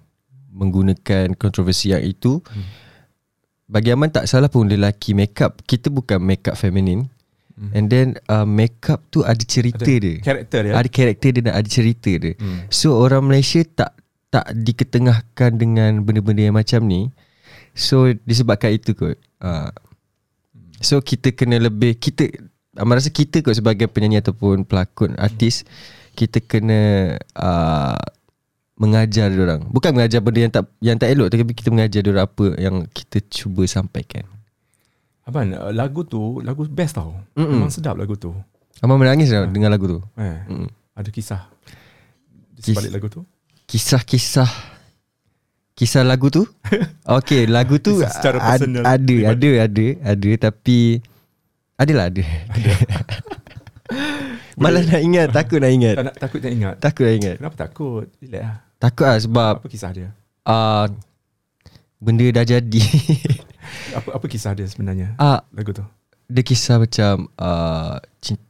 Menggunakan 0.53 1.37
kontroversi 1.37 1.93
yang 1.93 2.01
itu. 2.01 2.41
Bagi 3.69 3.93
Aman 3.93 4.13
tak 4.13 4.29
salah 4.29 4.47
pun 4.47 4.69
Lelaki 4.69 5.17
make 5.17 5.41
up 5.41 5.65
Kita 5.65 5.89
bukan 5.89 6.21
make 6.21 6.45
up 6.47 6.55
feminin 6.55 7.09
Hmm. 7.57 7.71
And 7.73 7.85
then 7.89 8.07
uh, 8.29 8.45
makeup 8.45 9.01
tu 9.09 9.25
ada 9.25 9.41
cerita 9.41 9.81
Ada 9.81 9.97
dia. 9.97 10.15
Karakter 10.21 10.59
dia. 10.61 10.73
Ada 10.77 10.89
karakter 10.93 11.29
dia 11.33 11.41
dan 11.41 11.53
ada 11.57 11.65
cerita 11.65 12.11
dia. 12.13 12.33
Hmm. 12.37 12.69
So 12.69 12.93
orang 13.01 13.25
Malaysia 13.25 13.65
tak 13.65 13.97
tak 14.29 14.45
diketengahkan 14.53 15.57
dengan 15.57 16.05
benda-benda 16.05 16.45
yang 16.45 16.57
macam 16.57 16.85
ni. 16.85 17.09
So 17.73 18.13
disebabkan 18.29 18.77
itu 18.77 18.93
kot. 18.93 19.17
Uh, 19.41 19.73
so 20.77 21.01
kita 21.01 21.33
kena 21.33 21.57
lebih 21.57 21.97
kita 21.97 22.29
Amal 22.77 23.01
rasa 23.01 23.09
kita 23.09 23.41
kot 23.41 23.57
sebagai 23.57 23.89
penyanyi 23.89 24.21
ataupun 24.21 24.61
pelakon 24.61 25.17
artis 25.17 25.65
kita 26.13 26.45
kena 26.45 27.13
uh, 27.33 27.97
mengajar 28.77 29.33
dia 29.33 29.41
orang. 29.41 29.65
Bukan 29.73 29.97
mengajar 29.97 30.21
benda 30.21 30.39
yang 30.45 30.53
tak 30.53 30.63
yang 30.77 30.97
tak 31.01 31.09
elok 31.09 31.33
tapi 31.33 31.57
kita 31.57 31.73
mengajar 31.73 32.05
dia 32.05 32.11
orang 32.13 32.25
apa 32.29 32.45
yang 32.61 32.85
kita 32.93 33.17
cuba 33.25 33.65
sampaikan. 33.65 34.36
Abang, 35.27 35.43
uh, 35.45 35.69
lagu 35.69 36.01
tu 36.01 36.39
lagu 36.39 36.63
best 36.65 36.95
tau. 36.95 37.11
Mm-mm. 37.33 37.59
Memang 37.59 37.67
sedap 37.67 37.93
lagu 37.93 38.15
tu. 38.15 38.31
Amal 38.79 38.95
menangis 38.95 39.27
dah 39.27 39.43
dengar 39.43 39.67
lagu 39.67 39.85
tu. 39.85 39.99
Eh, 40.15 40.37
Mm. 40.47 40.67
ada 40.93 41.09
kisah 41.09 41.41
di 42.49 42.61
Kis- 42.61 42.71
sebalik 42.71 42.91
lagu 42.91 43.07
tu. 43.07 43.21
Kisah-kisah 43.65 44.47
Kisah 45.73 46.01
lagu 46.01 46.31
tu 46.31 46.47
Okay 47.19 47.43
lagu 47.45 47.77
tu 47.77 47.99
Kisah 47.99 48.09
secara 48.09 48.37
ad- 48.39 48.63
personal. 48.63 48.81
Ada 48.81 48.97
Pribadi. 48.97 49.27
Ada 49.27 49.49
Ada 49.59 49.85
Ada 50.07 50.29
Tapi 50.41 50.79
Adalah 51.75 52.05
ada, 52.07 52.23
ada. 52.47 52.71
Malah 54.57 54.83
nak 54.83 55.01
ingat 55.01 55.27
Takut 55.29 55.59
nak 55.59 55.69
ingat 55.69 55.93
Tak 55.93 56.05
nak 56.05 56.15
takut 56.17 56.39
nak 56.39 56.51
ingat. 56.51 56.73
Takut 56.79 57.03
nak 57.03 57.15
ingat 57.15 57.35
Kenapa 57.37 57.55
takut? 57.59 58.05
Relax 58.17 58.41
lah. 58.41 58.55
Takut 58.79 59.05
lah 59.05 59.17
sebab 59.19 59.53
Apa 59.57 59.67
kisah 59.67 59.91
dia? 59.91 60.09
uh, 60.43 60.85
Benda 61.99 62.25
dah 62.31 62.45
jadi 62.47 62.81
Apa 63.93 64.09
apa 64.13 64.25
kisah 64.25 64.51
dia 64.51 64.65
sebenarnya? 64.65 65.15
uh, 65.15 65.39
Lagu 65.49 65.71
tu. 65.71 65.83
Dia 66.25 66.41
kisah 66.41 66.75
macam 66.77 67.31
uh, 67.33 67.95
cinta, 68.17 68.43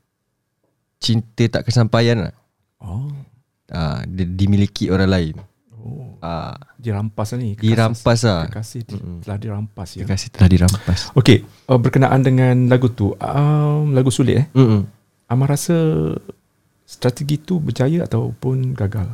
cinta 0.97 1.43
tak 1.51 1.63
kesampaian 1.63 2.17
lah 2.19 2.33
Oh. 2.77 3.09
uh, 3.69 3.99
Dia 4.03 4.25
dimiliki 4.25 4.87
orang 4.87 5.07
lain 5.07 5.35
Oh. 5.77 6.17
uh, 6.19 6.57
Dirampas 6.75 7.31
lah 7.31 7.39
ni. 7.39 7.53
Kekasih- 7.53 7.69
Dirampas 7.69 8.19
lah 8.21 8.41
Kekasih 8.45 8.81
di, 8.83 8.93
Mm-mm. 8.93 9.17
telah 9.21 9.37
dirampas 9.37 9.87
ya. 9.89 9.97
Terima 9.99 10.11
kasih 10.11 10.29
telah 10.29 10.49
dirampas 10.49 10.99
Okey, 11.13 11.37
uh, 11.65 11.77
berkenaan 11.77 12.21
dengan 12.21 12.55
lagu 12.65 12.87
tu, 12.87 13.13
um, 13.13 13.91
lagu 13.91 14.09
sulit 14.09 14.35
eh. 14.37 14.45
Mm-mm. 14.51 14.83
Amar 15.27 15.51
rasa 15.51 15.75
strategi 16.83 17.37
tu 17.37 17.57
berjaya 17.57 18.03
ataupun 18.03 18.71
gagal? 18.73 19.11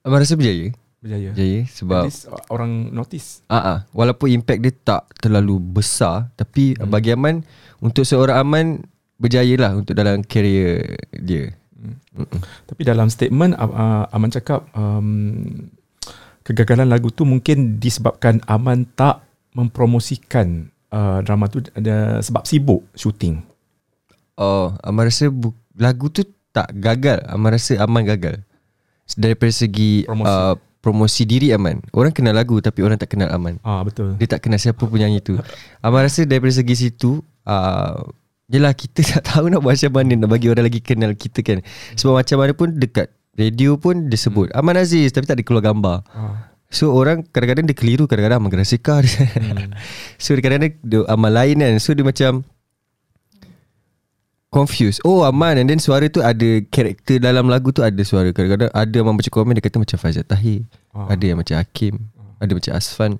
Abang 0.00 0.18
rasa 0.18 0.34
berjaya 0.34 0.72
Berjaya. 0.98 1.30
Berjaya 1.30 1.60
Sebab 1.70 2.02
At 2.02 2.08
least, 2.10 2.26
orang 2.50 2.90
notice. 2.90 3.46
Ah, 3.46 3.58
uh 3.58 3.78
walaupun 3.94 4.34
impact 4.34 4.60
dia 4.62 4.74
tak 4.74 5.02
terlalu 5.22 5.62
besar, 5.62 6.30
tapi 6.34 6.74
hmm. 6.74 6.90
bagi 6.90 7.14
Aman 7.14 7.46
untuk 7.78 8.02
seorang 8.02 8.42
Aman 8.42 8.66
berjaya 9.18 9.54
lah 9.58 9.74
untuk 9.78 9.94
dalam 9.98 10.22
career 10.22 10.98
dia. 11.14 11.54
Mm-mm. 11.78 12.42
Tapi 12.66 12.82
dalam 12.82 13.06
statement 13.06 13.54
uh, 13.54 14.10
Aman 14.10 14.34
cakap 14.34 14.66
um, 14.74 15.70
kegagalan 16.42 16.90
lagu 16.90 17.14
tu 17.14 17.22
mungkin 17.22 17.78
disebabkan 17.78 18.42
Aman 18.50 18.86
tak 18.98 19.22
mempromosikan 19.54 20.70
uh, 20.90 21.22
drama 21.22 21.46
tu 21.46 21.62
ada 21.78 22.18
sebab 22.18 22.42
sibuk 22.42 22.82
syuting. 22.98 23.42
Oh, 24.38 24.74
Aman 24.82 25.10
rasa 25.10 25.30
bu- 25.30 25.54
lagu 25.78 26.10
tu 26.10 26.26
tak 26.54 26.74
gagal. 26.74 27.22
Aman 27.30 27.54
rasa 27.54 27.78
Aman 27.82 28.06
gagal. 28.06 28.42
Daripada 29.18 29.50
segi 29.54 30.06
promosi, 30.06 30.30
uh, 30.30 30.54
promosi 30.78 31.26
diri 31.26 31.50
Aman. 31.54 31.82
Orang 31.90 32.14
kenal 32.14 32.34
lagu 32.34 32.58
tapi 32.62 32.82
orang 32.86 32.96
tak 32.98 33.14
kenal 33.14 33.30
Aman. 33.34 33.58
Ah 33.66 33.82
betul. 33.82 34.14
Dia 34.16 34.26
tak 34.30 34.46
kenal 34.46 34.62
siapa 34.62 34.86
penyanyi 34.86 35.20
tu. 35.20 35.36
Aman 35.82 36.06
rasa 36.06 36.22
daripada 36.24 36.54
segi 36.54 36.74
situ 36.88 37.22
uh, 37.48 38.02
Yelah 38.48 38.72
kita 38.72 39.04
tak 39.18 39.22
tahu 39.28 39.52
nak 39.52 39.60
buat 39.60 39.76
macam 39.76 39.92
mana 39.92 40.12
Nak 40.24 40.28
bagi 40.32 40.48
orang 40.48 40.64
lagi 40.64 40.80
kenal 40.80 41.12
kita 41.12 41.44
kan 41.44 41.60
Sebab 41.96 42.16
macam 42.16 42.36
mana 42.40 42.52
pun 42.56 42.68
dekat 42.72 43.12
Radio 43.36 43.76
pun 43.76 44.08
dia 44.08 44.16
sebut 44.16 44.48
Aman 44.56 44.80
Aziz 44.80 45.12
Tapi 45.12 45.28
tak 45.28 45.36
ada 45.40 45.44
keluar 45.44 45.64
gambar 45.64 46.00
Ah. 46.16 46.48
So 46.68 46.92
orang 46.92 47.24
kadang-kadang 47.28 47.68
dia 47.68 47.76
keliru 47.76 48.08
Kadang-kadang 48.08 48.40
Aman 48.40 48.50
Gerasika 48.52 49.00
hmm. 49.04 49.76
So 50.16 50.32
kadang-kadang 50.36 50.80
dia 50.80 51.00
amal 51.08 51.32
lain 51.32 51.60
kan 51.60 51.76
So 51.76 51.92
dia 51.92 52.04
macam 52.04 52.44
Confused. 54.48 55.04
Oh 55.04 55.28
Aman. 55.28 55.60
And 55.60 55.68
then 55.68 55.76
suara 55.76 56.08
tu 56.08 56.24
ada 56.24 56.64
Karakter 56.72 57.20
dalam 57.20 57.52
lagu 57.52 57.68
tu 57.68 57.84
ada 57.84 58.00
suara. 58.00 58.32
Kadang-kadang 58.32 58.72
ada 58.72 58.96
Aman 59.04 59.20
baca 59.20 59.28
komen 59.28 59.52
Dia 59.52 59.64
kata 59.64 59.76
macam 59.76 59.96
Faizal 60.00 60.24
Tahir. 60.24 60.64
Ah. 60.96 61.12
Ada 61.12 61.24
yang 61.32 61.38
macam 61.38 61.60
Hakim. 61.60 62.08
Ada 62.40 62.52
macam 62.56 62.72
Asfan. 62.72 63.12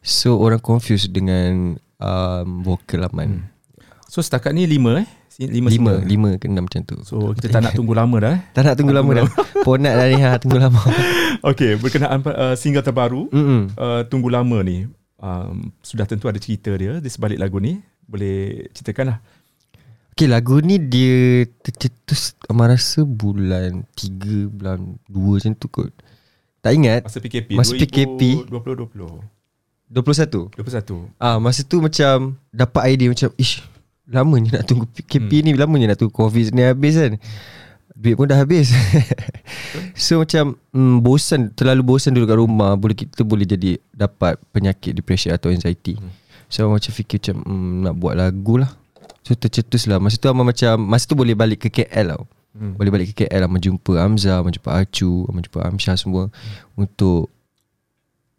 So 0.00 0.40
orang 0.40 0.64
confused 0.64 1.12
dengan 1.12 1.76
um, 2.00 2.64
Vokal 2.64 3.04
Aman. 3.04 3.44
So 4.08 4.24
setakat 4.24 4.56
ni 4.56 4.64
lima 4.64 5.04
eh? 5.04 5.08
Lima, 5.36 5.68
Lima. 5.68 5.68
semua. 5.68 5.94
Lima 6.06 6.30
ke 6.38 6.46
enam 6.48 6.64
macam 6.64 6.80
tu. 6.86 6.96
So 7.04 7.34
kita 7.36 7.50
tak 7.50 7.60
nak 7.66 7.72
tunggu 7.76 7.92
lama 7.92 8.16
dah 8.22 8.32
eh? 8.38 8.40
Tak 8.56 8.62
nak 8.64 8.74
tunggu 8.80 8.94
lama 8.96 9.10
dah. 9.10 9.24
Ponat 9.66 9.94
dah 10.00 10.06
ni 10.08 10.16
ha, 10.22 10.38
Tunggu 10.40 10.58
lama. 10.62 10.80
Okay, 11.44 11.76
berkenaan 11.76 12.24
uh, 12.24 12.56
single 12.56 12.80
terbaru. 12.80 13.28
Uh, 13.76 14.00
Tunggu 14.08 14.32
Lama 14.32 14.64
ni. 14.64 14.88
Um, 15.20 15.76
Sudah 15.84 16.08
tentu 16.08 16.24
ada 16.24 16.40
cerita 16.40 16.72
dia 16.72 17.04
Di 17.04 17.10
sebalik 17.12 17.36
lagu 17.36 17.60
ni. 17.60 17.84
Boleh 18.08 18.64
ceritakan 18.72 19.12
lah 19.12 19.18
Okay 20.14 20.30
lagu 20.30 20.62
ni 20.62 20.78
dia 20.78 21.42
tercetus 21.58 22.38
Amal 22.46 22.70
rasa 22.70 23.02
bulan 23.02 23.82
3 23.98 24.46
Bulan 24.46 24.94
2 25.10 25.10
macam 25.10 25.52
tu 25.58 25.66
kot. 25.66 25.90
Tak 26.62 26.70
ingat. 26.70 27.02
Masa 27.02 27.18
PKP 27.18 27.50
Masa 27.58 27.74
PKP. 27.74 28.46
2020 28.46 28.94
21 29.90 30.54
21 30.54 31.18
Ah 31.18 31.42
Masa 31.42 31.66
tu 31.66 31.82
macam 31.82 32.38
Dapat 32.54 32.94
idea 32.94 33.10
macam 33.10 33.34
Ish 33.34 33.66
Lamanya 34.06 34.62
nak 34.62 34.70
tunggu 34.70 34.86
PKP 34.86 35.42
hmm. 35.42 35.44
ni 35.50 35.50
Lamanya 35.58 35.86
nak 35.90 35.98
tunggu 35.98 36.14
Covid 36.14 36.54
ni 36.54 36.62
habis 36.62 36.94
kan. 36.94 37.18
Duit 37.98 38.14
pun 38.14 38.30
dah 38.30 38.38
habis. 38.38 38.70
So 39.98 40.22
macam 40.22 40.54
mm, 40.70 41.02
Bosan 41.02 41.50
Terlalu 41.58 41.82
bosan 41.82 42.14
dulu 42.14 42.30
kat 42.30 42.38
rumah 42.38 42.78
boleh 42.78 42.94
Kita 42.94 43.26
boleh 43.26 43.50
jadi 43.50 43.82
Dapat 43.90 44.38
penyakit 44.54 44.94
Depression 44.94 45.34
atau 45.34 45.50
anxiety. 45.50 45.98
Hmm. 45.98 46.14
So 46.46 46.70
macam 46.70 46.94
fikir 46.94 47.18
macam 47.18 47.42
mm, 47.42 47.74
Nak 47.90 47.94
buat 47.98 48.14
lagu 48.14 48.62
lah 48.62 48.83
So 49.24 49.32
tercetus 49.32 49.88
lah 49.88 49.96
Masa 49.96 50.20
tu 50.20 50.28
Aman 50.28 50.44
macam 50.44 50.76
Masa 50.84 51.08
tu 51.08 51.16
boleh 51.16 51.32
balik 51.32 51.64
ke 51.64 51.68
KL 51.72 52.12
tau 52.12 52.28
hmm. 52.52 52.76
Boleh 52.76 52.92
balik 52.92 53.16
ke 53.16 53.24
KL 53.24 53.48
Aman 53.48 53.56
jumpa 53.56 53.96
Hamzah 53.96 54.44
Aman 54.44 54.52
jumpa 54.52 54.68
Acu 54.68 55.24
Aman 55.32 55.40
jumpa 55.40 55.64
Amsyah 55.64 55.96
semua 55.96 56.28
hmm. 56.28 56.76
Untuk 56.76 57.32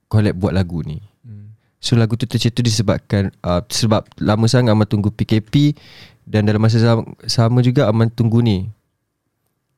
Collect 0.08 0.38
buat 0.38 0.54
lagu 0.54 0.86
ni 0.86 1.02
Hmm. 1.26 1.58
So 1.82 1.98
lagu 1.98 2.14
tu 2.14 2.30
tercetus 2.30 2.62
disebabkan 2.62 3.34
uh, 3.42 3.66
Sebab 3.66 4.06
lama 4.22 4.46
sangat 4.46 4.78
Aman 4.78 4.86
tunggu 4.86 5.10
PKP 5.10 5.74
Dan 6.22 6.46
dalam 6.46 6.62
masa 6.62 6.78
sama, 6.78 7.02
sama 7.26 7.66
juga 7.66 7.90
Aman 7.90 8.14
tunggu 8.14 8.46
ni 8.46 8.70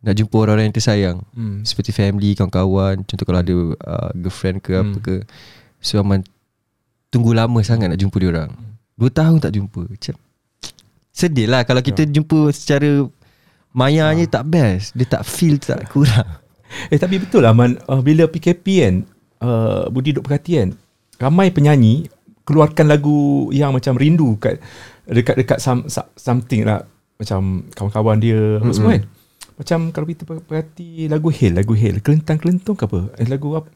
Nak 0.03 0.11
jumpa 0.11 0.35
orang-orang 0.35 0.67
yang 0.67 0.75
tersayang 0.75 1.17
Hmm. 1.31 1.63
Seperti 1.63 1.95
family, 1.95 2.35
kawan-kawan 2.35 2.99
Contoh 3.07 3.23
kalau 3.23 3.39
ada 3.39 3.55
uh, 3.79 4.11
girlfriend 4.11 4.59
ke 4.59 4.75
apa 4.75 4.91
Hmm. 4.91 4.99
ke 4.99 5.23
So 5.79 6.03
Aman 6.03 6.27
Tunggu 7.07 7.31
lama 7.31 7.63
sangat 7.63 7.87
nak 7.87 8.03
jumpa 8.03 8.19
dia 8.19 8.27
orang 8.35 8.51
Dua 8.99 9.07
tahun 9.07 9.39
tak 9.39 9.55
jumpa 9.55 9.87
Macam 9.87 10.26
Sedih 11.17 11.49
lah 11.49 11.65
Kalau 11.65 11.81
kita 11.81 12.05
jumpa 12.05 12.53
secara 12.53 13.09
Mayanya 13.73 14.25
tak 14.27 14.47
best. 14.47 14.93
Dia 14.93 15.05
tak 15.07 15.21
feel 15.21 15.57
tak 15.57 15.89
kurang. 15.89 16.29
Eh 16.91 16.99
tapi 16.99 17.15
betul 17.15 17.41
lah 17.41 17.55
Man. 17.55 17.79
Uh, 17.85 18.01
Bila 18.01 18.27
PKP 18.27 18.65
kan 18.83 18.95
uh, 19.39 19.87
Budi 19.87 20.11
duk 20.11 20.21
perhati 20.21 20.59
kan 20.59 20.69
Ramai 21.17 21.49
penyanyi 21.49 22.05
Keluarkan 22.43 22.85
lagu 22.85 23.47
Yang 23.49 23.71
macam 23.73 23.93
rindu 23.95 24.35
kat 24.35 24.59
Dekat-dekat 25.03 25.57
some, 25.57 25.87
some- 25.87 26.11
something 26.13 26.67
lah. 26.67 26.83
Macam 27.15 27.65
kawan-kawan 27.71 28.19
dia 28.19 28.59
mm-hmm. 28.59 28.75
Semua 28.75 28.93
kan. 28.93 29.03
Macam 29.57 29.79
kalau 29.89 30.05
kita 30.05 30.21
per- 30.21 30.43
perhati 30.43 31.07
Lagu 31.07 31.31
Hail 31.31 31.55
Lagu 31.55 31.71
Hail. 31.71 31.97
Kelentang-kelentung 31.97 32.75
ke 32.75 32.83
apa? 32.83 32.99
Eh, 33.15 33.25
Lagu 33.25 33.55
apa? 33.55 33.71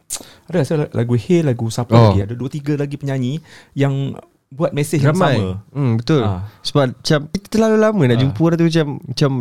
Ada 0.46 0.56
rasa 0.60 0.74
lagu 0.92 1.16
Hail 1.16 1.48
Lagu 1.48 1.72
siapa 1.72 1.96
Oh. 1.96 2.12
lagi? 2.12 2.22
Ada 2.22 2.36
dua 2.36 2.50
tiga 2.52 2.76
lagi 2.76 3.00
penyanyi 3.00 3.40
Yang 3.72 4.20
Buat 4.52 4.76
mesej 4.76 5.00
yang 5.00 5.16
Ramai. 5.16 5.40
sama. 5.40 5.64
Hmm, 5.72 5.94
Betul. 5.96 6.22
Ah. 6.22 6.44
Sebab 6.60 6.92
macam 6.92 7.20
Kita 7.32 7.48
terlalu 7.50 7.78
lama 7.80 8.02
nak 8.04 8.18
Ah. 8.18 8.22
jumpa 8.22 8.40
orang 8.42 8.58
tu 8.58 8.68
macam 8.68 8.88
Macam 9.02 9.32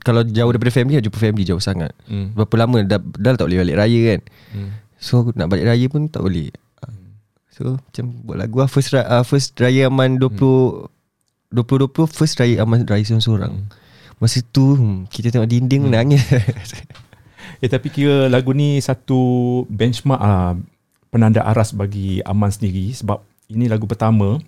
Kalau 0.00 0.20
jauh 0.24 0.50
daripada 0.50 0.72
family 0.72 0.94
Nak 0.96 1.04
jumpa 1.04 1.18
family 1.20 1.44
jauh 1.44 1.60
sangat. 1.60 1.92
Hmm. 2.08 2.32
Berapa 2.32 2.54
lama 2.58 2.76
dah, 2.82 2.96
dah 2.98 3.36
tak 3.36 3.44
boleh 3.44 3.60
balik 3.60 3.76
raya 3.76 4.00
kan? 4.08 4.20
Hmm. 4.50 4.68
So 4.96 5.28
nak 5.32 5.46
balik 5.46 5.68
raya 5.68 5.86
pun 5.86 6.08
tak 6.08 6.24
boleh. 6.24 6.48
So 7.52 7.76
macam 7.76 8.04
buat 8.24 8.36
lagu 8.36 8.56
lah. 8.58 8.66
First, 8.66 8.90
uh, 8.90 9.22
first 9.22 9.54
raya 9.56 9.86
Aman 9.86 10.16
20 10.16 10.90
2020 11.52 12.08
First 12.08 12.34
raya 12.36 12.64
Aman 12.64 12.82
raya 12.82 13.04
seorang-seorang. 13.04 13.68
Masa 14.16 14.42
tu 14.42 14.74
hmm, 14.74 15.06
Kita 15.06 15.28
tengok 15.28 15.46
dinding 15.46 15.86
nangis 15.86 16.24
Eh 17.62 17.68
tapi 17.68 17.88
kira 17.88 18.26
lagu 18.26 18.50
ni 18.50 18.80
satu 18.80 19.20
benchmark 19.68 20.18
ah 20.18 20.56
penanda 21.08 21.44
aras 21.44 21.70
bagi 21.70 22.18
Aman 22.24 22.48
sendiri. 22.48 22.90
Sebab 22.90 23.20
ini 23.46 23.68
lagu 23.68 23.84
pertama 23.84 24.40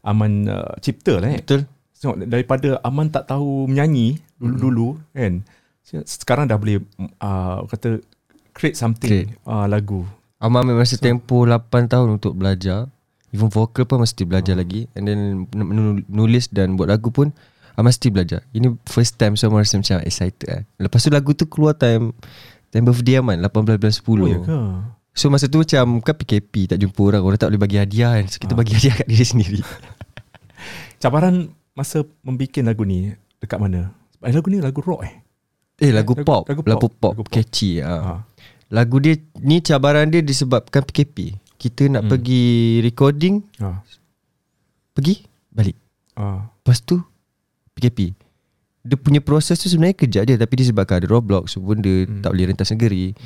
Aman 0.00 0.48
uh, 0.48 0.74
cipta 0.80 1.20
lah 1.20 1.28
eh. 1.36 1.40
Betul. 1.44 1.68
So, 1.92 2.16
daripada 2.16 2.80
Aman 2.80 3.12
tak 3.12 3.28
tahu 3.28 3.68
menyanyi 3.68 4.16
dulu-dulu 4.40 4.96
kan. 5.12 5.44
Sekarang 6.06 6.48
dah 6.48 6.56
boleh 6.56 6.80
uh, 7.20 7.66
kata 7.68 8.00
create 8.56 8.78
something 8.78 9.36
uh, 9.44 9.68
lagu. 9.68 10.08
Aman 10.40 10.64
ambil 10.64 10.80
masa 10.80 10.96
tempoh 10.96 11.44
8 11.44 11.92
tahun 11.92 12.16
untuk 12.16 12.32
belajar. 12.32 12.88
Even 13.30 13.52
vocal 13.52 13.84
pun 13.84 14.02
mesti 14.02 14.24
belajar 14.24 14.56
lagi. 14.56 14.88
And 14.96 15.04
then 15.06 15.18
nu- 15.52 16.02
nulis 16.08 16.48
dan 16.48 16.74
buat 16.80 16.88
lagu 16.88 17.12
pun 17.12 17.36
Aman 17.76 17.92
mesti 17.92 18.08
belajar. 18.08 18.44
Ini 18.56 18.72
first 18.88 19.20
time 19.20 19.36
so 19.36 19.52
rasa 19.52 19.76
macam 19.78 20.00
excited 20.04 20.46
lah 20.48 20.60
Lepas 20.80 21.06
tu 21.06 21.08
lagu 21.12 21.32
tu 21.32 21.46
keluar 21.46 21.76
time 21.76 22.12
Time 22.72 22.84
birthday 22.88 23.20
Aman 23.20 23.40
18 23.40 23.78
bulan 23.78 23.78
10 23.78 24.24
Oh 24.24 24.28
ya 24.28 24.38
ke? 24.40 24.58
So 25.12 25.26
masa 25.26 25.46
tu 25.46 25.58
macam 25.58 25.98
Kan 25.98 26.14
PKP 26.14 26.70
tak 26.70 26.78
jumpa 26.78 27.00
orang 27.04 27.22
Orang 27.22 27.36
tak 27.36 27.50
boleh 27.50 27.58
bagi 27.58 27.76
hadiah 27.76 28.14
kan 28.14 28.26
So 28.26 28.36
kita 28.36 28.54
bagi 28.54 28.72
hadiah 28.72 28.94
kat 28.94 29.06
diri 29.06 29.22
sendiri 29.22 29.60
Cabaran 31.02 31.48
masa 31.72 32.04
membuat 32.20 32.60
lagu 32.62 32.84
ni 32.84 33.10
dekat 33.38 33.56
mana? 33.56 33.90
Sebab 34.12 34.26
lagu 34.30 34.48
ni 34.48 34.58
lagu 34.58 34.80
rock 34.80 35.00
eh. 35.02 35.14
Eh 35.80 35.90
lagu, 35.90 36.12
Lagu- 36.12 36.22
pop 36.22 36.42
lagu 36.44 36.60
Lagu 36.62 36.86
pop. 36.88 37.12
Lagu 37.12 37.22
pop. 37.22 37.30
Catchy 37.30 37.80
ha. 37.80 37.94
Ha. 37.96 38.12
Lagu 38.70 38.96
dia 38.98 39.16
Ni 39.38 39.58
cabaran 39.58 40.06
dia 40.06 40.20
disebabkan 40.20 40.82
PKP 40.82 41.34
Kita 41.56 41.88
nak 41.88 42.04
Hmm. 42.04 42.10
pergi 42.10 42.44
recording 42.80 43.40
Ha. 43.58 43.80
Pergi 44.92 45.24
Balik 45.48 45.76
Ha. 46.14 46.44
Lepas 46.44 46.78
tu 46.80 47.00
PKP 47.72 48.12
Dia 48.82 48.94
punya 48.94 49.18
proses 49.18 49.56
tu 49.56 49.66
sebenarnya 49.66 49.96
kejap 49.96 50.22
je 50.22 50.36
Tapi 50.36 50.54
disebabkan 50.54 51.00
ada 51.00 51.08
roadblock 51.08 51.48
Semua 51.48 51.72
benda 51.72 51.88
Hmm. 52.04 52.20
tak 52.20 52.30
boleh 52.30 52.46
rentas 52.46 52.68
negeri 52.68 53.16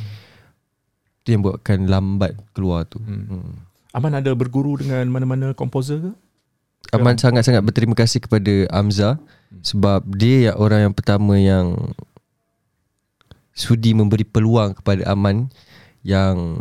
Itu 1.24 1.32
yang 1.32 1.40
buatkan 1.40 1.88
lambat 1.88 2.36
keluar 2.52 2.84
tu 2.84 3.00
Hmm. 3.00 3.24
hmm. 3.24 3.52
Aman 3.90 4.12
ada 4.12 4.28
berguru 4.30 4.76
dengan 4.76 5.08
mana-mana 5.08 5.50
komposer 5.50 5.96
ke? 5.98 6.12
Aman 6.92 7.16
sangat-sangat 7.16 7.64
berterima 7.64 7.94
kasih 7.94 8.20
kepada 8.20 8.68
Amza 8.68 9.16
Sebab 9.64 10.04
dia 10.12 10.50
yang 10.50 10.56
orang 10.58 10.80
yang 10.82 10.94
pertama 10.94 11.32
yang 11.34 11.72
Sudi 13.50 13.94
memberi 13.94 14.22
peluang 14.22 14.74
kepada 14.74 15.06
Aman 15.06 15.48
Yang 16.02 16.60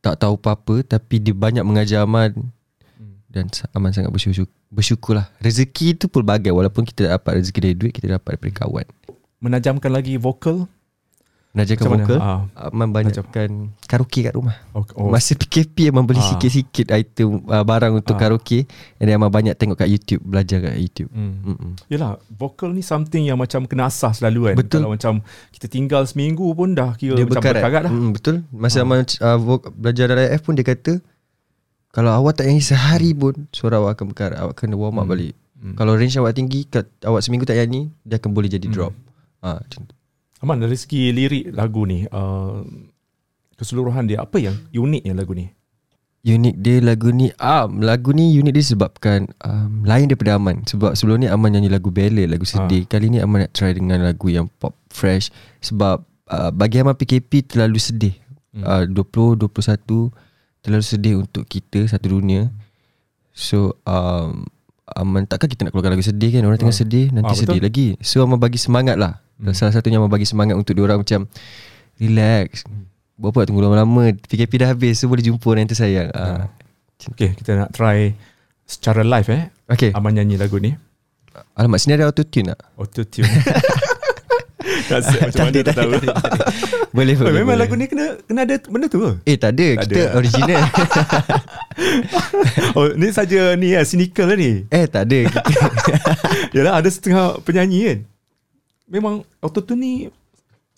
Tak 0.00 0.18
tahu 0.18 0.34
apa-apa 0.34 0.82
Tapi 0.82 1.20
dia 1.20 1.30
banyak 1.30 1.62
mengajar 1.62 2.02
Aman 2.02 2.50
Dan 3.28 3.52
sa- 3.52 3.70
Aman 3.70 3.92
sangat 3.92 4.10
bersyukur 4.10 4.48
Bersyukur 4.66 5.14
lah 5.14 5.30
Rezeki 5.38 5.94
tu 5.94 6.08
pelbagai 6.08 6.50
Walaupun 6.50 6.82
kita 6.82 7.06
tak 7.06 7.22
dapat 7.22 7.32
rezeki 7.38 7.60
dari 7.62 7.76
duit 7.76 7.92
Kita 7.92 8.10
dapat 8.10 8.34
daripada 8.34 8.66
kawan 8.66 8.86
Menajamkan 9.36 9.92
lagi 9.92 10.16
vokal. 10.16 10.64
Menajarkan 11.56 11.80
Macam 11.80 11.90
mana? 11.90 12.04
vokal 12.04 12.18
Ah. 12.20 12.40
Aman 12.68 12.88
banyakkan 12.92 13.48
karaoke 13.82 14.20
kat 14.20 14.36
rumah 14.36 14.52
Oh, 14.70 14.84
oh. 14.94 15.08
Masa 15.08 15.32
PKP 15.32 15.88
Aman 15.88 16.04
beli 16.04 16.20
Ah. 16.20 16.28
sikit-sikit 16.28 16.92
item 16.92 17.40
uh, 17.42 17.64
Barang 17.64 17.96
untuk 17.96 18.12
Ah. 18.12 18.20
karaoke 18.20 18.68
And 18.94 19.08
then 19.08 19.16
Aman 19.16 19.32
banyak 19.32 19.56
tengok 19.56 19.78
kat 19.78 19.88
YouTube 19.88 20.20
Belajar 20.22 20.60
kat 20.60 20.76
YouTube 20.76 21.08
Hmm. 21.08 21.40
Mm-mm. 21.42 21.72
Yelah, 21.88 22.20
vokal 22.28 22.70
ni 22.70 22.82
something 22.82 23.24
yang 23.24 23.34
macam 23.36 23.64
kena 23.64 23.86
asah 23.86 24.12
selalu 24.12 24.52
kan. 24.52 24.54
Betul. 24.54 24.78
Kalau 24.78 24.92
macam 24.92 25.14
kita 25.48 25.66
tinggal 25.66 26.04
seminggu 26.04 26.44
pun 26.52 26.70
dah 26.70 26.92
kira 26.92 27.16
Dia 27.16 27.24
macam 27.24 27.40
berkarat, 27.40 27.56
berkarat 27.58 27.82
dah. 27.82 27.92
Mm, 27.94 28.10
Betul 28.12 28.36
Masa 28.50 28.76
Ah. 28.76 28.84
Aman 28.84 28.98
uh, 29.00 29.38
vok- 29.38 29.72
belajar 29.72 30.06
dari 30.06 30.28
AF 30.28 30.42
pun 30.42 30.52
dia 30.52 30.62
kata 30.62 31.00
Kalau 31.88 32.12
awak 32.12 32.36
tak 32.36 32.46
nyanyi 32.46 32.60
sehari 32.60 33.10
pun 33.12 33.48
Suara 33.50 33.80
awak 33.80 33.96
akan 33.96 34.12
berkarat 34.12 34.36
Awak 34.38 34.54
kena 34.58 34.76
warm 34.76 35.00
up 35.00 35.02
Hmm. 35.02 35.10
balik 35.10 35.32
Hmm. 35.56 35.72
Kalau 35.72 35.96
range 35.96 36.12
awak 36.14 36.36
tinggi 36.36 36.68
kat, 36.68 36.84
Awak 37.00 37.24
seminggu 37.24 37.42
tak 37.42 37.56
nyanyi 37.56 37.88
Dia 38.02 38.20
akan 38.20 38.28
boleh 38.30 38.46
jadi 38.46 38.60
Hmm. 38.62 38.76
drop 38.76 38.92
Ah, 39.38 39.56
macam 39.56 39.80
tu. 39.84 39.95
Aman 40.44 40.60
dari 40.60 40.76
segi 40.76 41.12
lirik 41.16 41.52
lagu 41.56 41.88
ni, 41.88 42.04
uh, 42.12 42.60
keseluruhan 43.56 44.04
dia 44.04 44.20
apa 44.20 44.36
yang 44.36 44.56
uniknya 44.76 45.16
lagu 45.16 45.32
ni? 45.32 45.48
Unik 46.26 46.58
dia 46.58 46.82
lagu 46.82 47.14
ni 47.14 47.30
ah, 47.38 47.70
Lagu 47.70 48.10
ni 48.10 48.34
unik 48.34 48.50
dia 48.50 48.64
sebabkan 48.66 49.30
um, 49.46 49.86
Lain 49.86 50.10
daripada 50.10 50.34
Aman. 50.34 50.66
Sebab 50.66 50.98
sebelum 50.98 51.22
ni 51.22 51.30
Aman 51.30 51.54
nyanyi 51.54 51.70
lagu 51.70 51.94
ballad 51.94 52.26
Lagu 52.26 52.42
sedih. 52.42 52.82
Kali 52.90 53.14
ni 53.14 53.22
Aman 53.22 53.46
nak 53.46 53.54
try 53.54 53.70
dengan 53.70 54.02
lagu 54.02 54.26
yang 54.26 54.50
pop 54.58 54.74
fresh. 54.90 55.30
Sebab 55.62 56.02
uh, 56.26 56.50
Bagi 56.50 56.82
Aman 56.82 56.98
PKP 56.98 57.46
terlalu 57.46 57.78
sedih. 57.78 58.18
Uh, 58.58 58.90
20, 58.90 59.38
21 59.38 60.66
Terlalu 60.66 60.82
sedih 60.82 61.14
untuk 61.22 61.46
kita 61.46 61.86
Satu 61.86 62.10
dunia. 62.10 62.50
So 63.30 63.78
um, 63.86 64.50
Aman 64.98 65.30
takkan 65.30 65.46
kita 65.46 65.62
nak 65.62 65.78
keluarkan 65.78 65.94
lagu 65.94 66.02
sedih 66.10 66.34
kan? 66.34 66.42
Orang 66.42 66.58
tengah 66.58 66.74
Ah. 66.74 66.80
sedih 66.82 67.06
Nanti 67.14 67.38
betul. 67.38 67.42
sedih 67.46 67.60
lagi. 67.62 67.88
So 68.02 68.26
Aman 68.26 68.42
bagi 68.42 68.58
semangat 68.58 68.98
lah 68.98 69.22
Hmm. 69.36 69.52
Salah 69.52 69.72
satunya 69.72 70.00
Aman 70.00 70.08
bagi 70.08 70.24
semangat 70.24 70.56
Untuk 70.56 70.72
diorang 70.72 71.00
macam 71.00 71.28
Relax 71.96 72.64
Buat 73.14 73.32
apa 73.32 73.40
tunggu 73.44 73.60
lama-lama 73.60 74.12
PKP 74.16 74.52
dah 74.58 74.68
habis 74.70 74.96
So 74.96 75.06
boleh 75.06 75.20
jumpa 75.20 75.44
orang 75.46 75.64
yang 75.64 75.72
tersayang 75.72 76.08
ah. 76.12 76.48
Okay, 77.12 77.32
kita 77.32 77.52
nak 77.54 77.70
try 77.70 78.16
secara 78.64 79.00
live 79.00 79.28
eh. 79.28 79.52
Okay 79.68 79.92
Aman 79.92 80.12
nyanyi 80.12 80.36
lagu 80.36 80.56
ni. 80.56 80.72
Alamak 81.52 81.76
sini 81.76 81.94
ada 81.94 82.08
autotune 82.08 82.48
tak? 82.48 82.60
Auto 82.74 83.04
tune. 83.04 83.28
Rasa 84.86 85.12
macam 85.20 85.44
mana 85.46 85.60
tak 85.62 85.76
tahu. 85.76 85.90
Boleh 86.90 87.14
boleh, 87.14 87.32
memang 87.36 87.52
boleh. 87.52 87.60
lagu 87.60 87.74
ni 87.74 87.86
kena 87.86 88.16
kena 88.22 88.40
ada 88.42 88.56
benda 88.64 88.86
tu 88.88 88.98
ke? 88.98 89.10
Eh 89.24 89.36
tak 89.36 89.52
ada 89.52 89.68
Tak 89.76 89.84
Kita 89.84 90.00
ada. 90.00 90.16
original 90.16 90.62
Oh, 92.76 92.88
ni 92.92 93.08
saja 93.10 93.52
ni 93.54 93.72
ya 93.72 93.84
cynical 93.84 94.26
lah 94.26 94.36
ni. 94.36 94.64
Eh 94.66 94.84
tak 94.88 95.04
ada 95.04 95.18
kita, 95.28 95.40
Yalah 96.56 96.80
ada 96.80 96.88
setengah 96.88 97.36
penyanyi 97.42 97.80
kan. 97.84 97.98
Memang 98.86 99.14
autotune 99.38 99.78
ni 99.78 99.92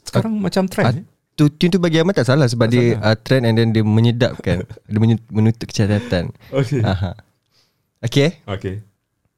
sekarang 0.00 0.34
macam 0.34 0.64
trend. 0.64 0.86
eh? 0.94 1.04
Autotune 1.34 1.70
tu 1.70 1.78
bagi 1.78 1.96
Ahmad 1.96 2.16
tak 2.16 2.26
salah 2.26 2.48
Sebab 2.48 2.64
Tak 2.64 2.72
dia 2.72 2.84
salah. 2.96 3.04
uh, 3.04 3.16
trend 3.16 3.44
And 3.44 3.54
then 3.54 3.68
dia 3.70 3.80
menyedapkan 3.80 4.64
Dia 4.88 4.98
menutup 5.28 5.66
kecacatan 5.66 6.32
Okay. 6.48 6.80
Aha. 6.82 7.12
Okay 8.00 8.40
Okay. 8.42 8.80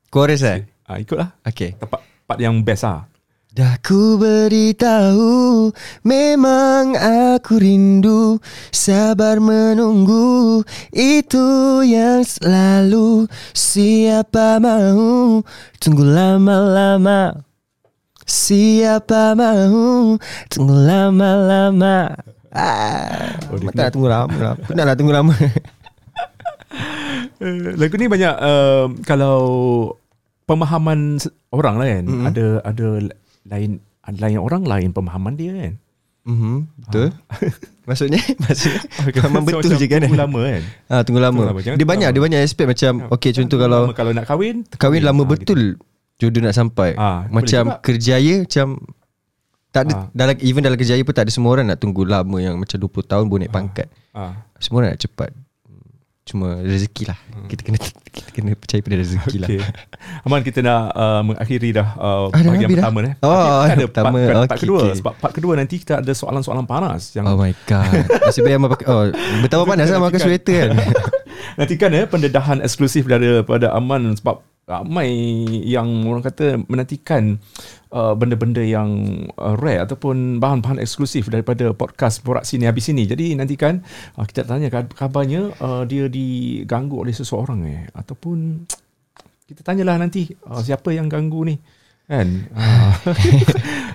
Chorus 0.06 0.40
eh 0.42 0.64
Ah, 0.84 0.96
ikutlah. 0.96 1.34
Okay 1.42 1.74
Part, 1.76 2.00
part 2.24 2.38
yang 2.38 2.62
best 2.62 2.82
ah. 2.82 3.04
Dah 3.50 3.74
ku 3.80 4.14
beritahu 4.14 5.74
Memang 6.00 6.94
aku 6.94 7.58
rindu 7.58 8.38
Sabar 8.70 9.42
menunggu 9.42 10.62
Itu 10.88 11.46
yang 11.82 12.22
selalu 12.22 13.26
Siapa 13.50 14.56
mau 14.56 15.42
Tunggu 15.76 16.06
lama-lama 16.06 17.49
Siapa 18.30 19.34
mahu 19.34 20.14
Tunggu 20.46 20.78
lama-lama 20.86 22.14
ah, 22.54 23.34
Oh, 23.50 23.58
Tak 23.58 23.74
nak 23.74 23.90
tunggu 23.90 24.06
lama 24.06 24.36
lah 24.38 24.54
Penat 24.70 24.84
lah 24.86 24.94
tunggu 24.94 25.10
lama 25.10 25.34
lagu 27.80 27.96
ni 27.96 28.06
banyak 28.06 28.34
uh, 28.36 28.86
kalau 29.08 29.38
pemahaman 30.44 31.16
orang 31.50 31.74
lah 31.80 31.86
kan. 31.88 32.04
Mm-mm. 32.04 32.26
Ada 32.28 32.46
ada 32.68 32.86
lain 33.48 33.70
lain 34.10 34.38
orang 34.38 34.62
lain 34.66 34.90
pemahaman 34.92 35.34
dia 35.38 35.50
kan. 35.56 35.72
mm-hmm, 36.28 36.56
Betul 36.84 37.08
Maksudnya 37.88 38.20
Maksudnya 38.38 38.80
Memang 39.24 39.42
So, 39.48 39.58
betul 39.58 39.72
macam 39.72 39.80
je 39.80 39.86
kan 39.88 40.00
tunggu 40.04 40.20
lama 40.20 40.40
kan. 40.44 40.62
Ah, 40.92 41.02
tunggu 41.02 41.20
lama. 41.22 41.40
Tunggu 41.40 41.50
lama. 41.50 41.60
Dia 41.64 41.72
tunggu 41.72 41.88
banyak, 41.88 42.08
lama. 42.12 42.14
dia 42.14 42.22
banyak 42.28 42.40
aspek 42.44 42.66
macam 42.68 42.92
okey 43.18 43.30
contoh 43.34 43.58
kalau 43.58 43.80
lama, 43.88 43.94
kalau 43.96 44.10
nak 44.12 44.26
kahwin 44.28 44.56
kahwin 44.76 45.02
lama 45.02 45.22
ah, 45.24 45.28
betul 45.32 45.60
jodoh 46.20 46.40
nak 46.40 46.52
sampai. 46.52 46.92
Ah, 46.94 47.24
boleh 47.24 47.32
macam 47.34 47.62
kerjaya 47.80 48.44
macam 48.44 48.66
tak 49.70 49.86
ada 49.86 49.92
Ah. 49.94 50.04
dalam 50.12 50.34
even 50.40 50.60
dalam 50.60 50.74
kerjaya 50.74 51.00
pun 51.00 51.10
tak 51.10 51.24
ada 51.24 51.32
semua 51.32 51.50
orang 51.50 51.66
nak 51.66 51.78
tunggu 51.78 52.02
lama 52.02 52.36
yang 52.36 52.54
macam 52.54 52.76
20 52.76 52.90
tahun 53.02 53.24
baru 53.24 53.38
naik 53.40 53.50
pangkat. 53.50 53.86
Gitu. 53.86 54.12
Ah. 54.12 54.34
Semua 54.58 54.76
orang 54.80 54.92
nak 54.92 55.00
cepat. 55.00 55.30
Cuma 56.20 56.62
rezeki 56.62 57.10
lah. 57.10 57.18
Kita 57.48 57.64
kena 57.64 57.78
kita 58.06 58.30
kena 58.30 58.54
percaya 58.54 58.78
pada 58.78 58.96
rezeki 58.98 59.36
lah. 59.40 59.48
Hmm. 59.48 59.58
Okay. 59.58 60.22
Aman 60.22 60.40
kita 60.44 60.58
nak 60.60 60.80
uh, 60.92 61.22
mengakhiri 61.24 61.70
dah 61.72 61.88
uh, 61.96 62.28
Ah, 62.28 62.38
dah 62.38 62.46
bahagian 62.46 62.68
dah? 62.68 62.76
pertama 62.76 62.98
eh. 63.00 63.14
Oh, 63.20 63.30
kita 63.32 63.72
ada 63.72 63.84
pertama. 63.88 64.06
part, 64.10 64.26
part, 64.28 64.46
part 64.46 64.60
kedua 64.60 64.78
okey. 64.80 64.94
sebab 65.00 65.12
part 65.16 65.32
kedua 65.32 65.52
nanti 65.54 65.74
kita 65.78 65.98
ada 65.98 66.12
soalan-soalan 66.12 66.66
panas 66.66 67.10
yang 67.14 67.26
Oh 67.26 67.34
my 67.34 67.50
god. 67.64 68.06
Nasib 68.22 68.42
baik 68.42 68.58
Amal 68.58 68.70
pakai 68.70 68.86
oh 68.86 69.02
betapa 69.40 69.62
panas 69.64 69.86
lah 69.86 69.98
pakai 70.00 70.20
sweater 70.20 70.58
kan. 70.68 70.70
Nantikan 71.58 71.90
ya 71.90 72.02
pendedahan 72.04 72.58
eksklusif 72.60 73.06
daripada 73.06 73.70
Aman 73.70 74.14
sebab 74.14 74.44
ramai 74.70 75.10
yang 75.66 76.06
orang 76.06 76.22
kata 76.22 76.62
menantikan 76.70 77.42
uh, 77.90 78.14
benda-benda 78.14 78.62
yang 78.62 78.90
uh, 79.34 79.58
rare 79.58 79.82
ataupun 79.82 80.38
bahan-bahan 80.38 80.78
eksklusif 80.78 81.26
daripada 81.26 81.74
podcast 81.74 82.22
Borak 82.22 82.46
Sini 82.46 82.70
Habis 82.70 82.86
Sini. 82.86 83.02
Jadi 83.10 83.34
nantikan 83.34 83.82
uh, 84.14 84.22
kita 84.22 84.46
tanya 84.46 84.70
kab- 84.70 84.94
kabarnya 84.94 85.50
uh, 85.58 85.82
dia 85.82 86.06
diganggu 86.06 87.02
oleh 87.02 87.10
seseorang 87.10 87.66
eh 87.66 87.90
ataupun 87.90 88.62
kita 89.50 89.66
tanyalah 89.66 89.98
nanti 89.98 90.30
uh, 90.46 90.62
siapa 90.62 90.94
yang 90.94 91.10
ganggu 91.10 91.42
ni 91.50 91.58
kan 92.10 92.26
uh, 92.50 92.90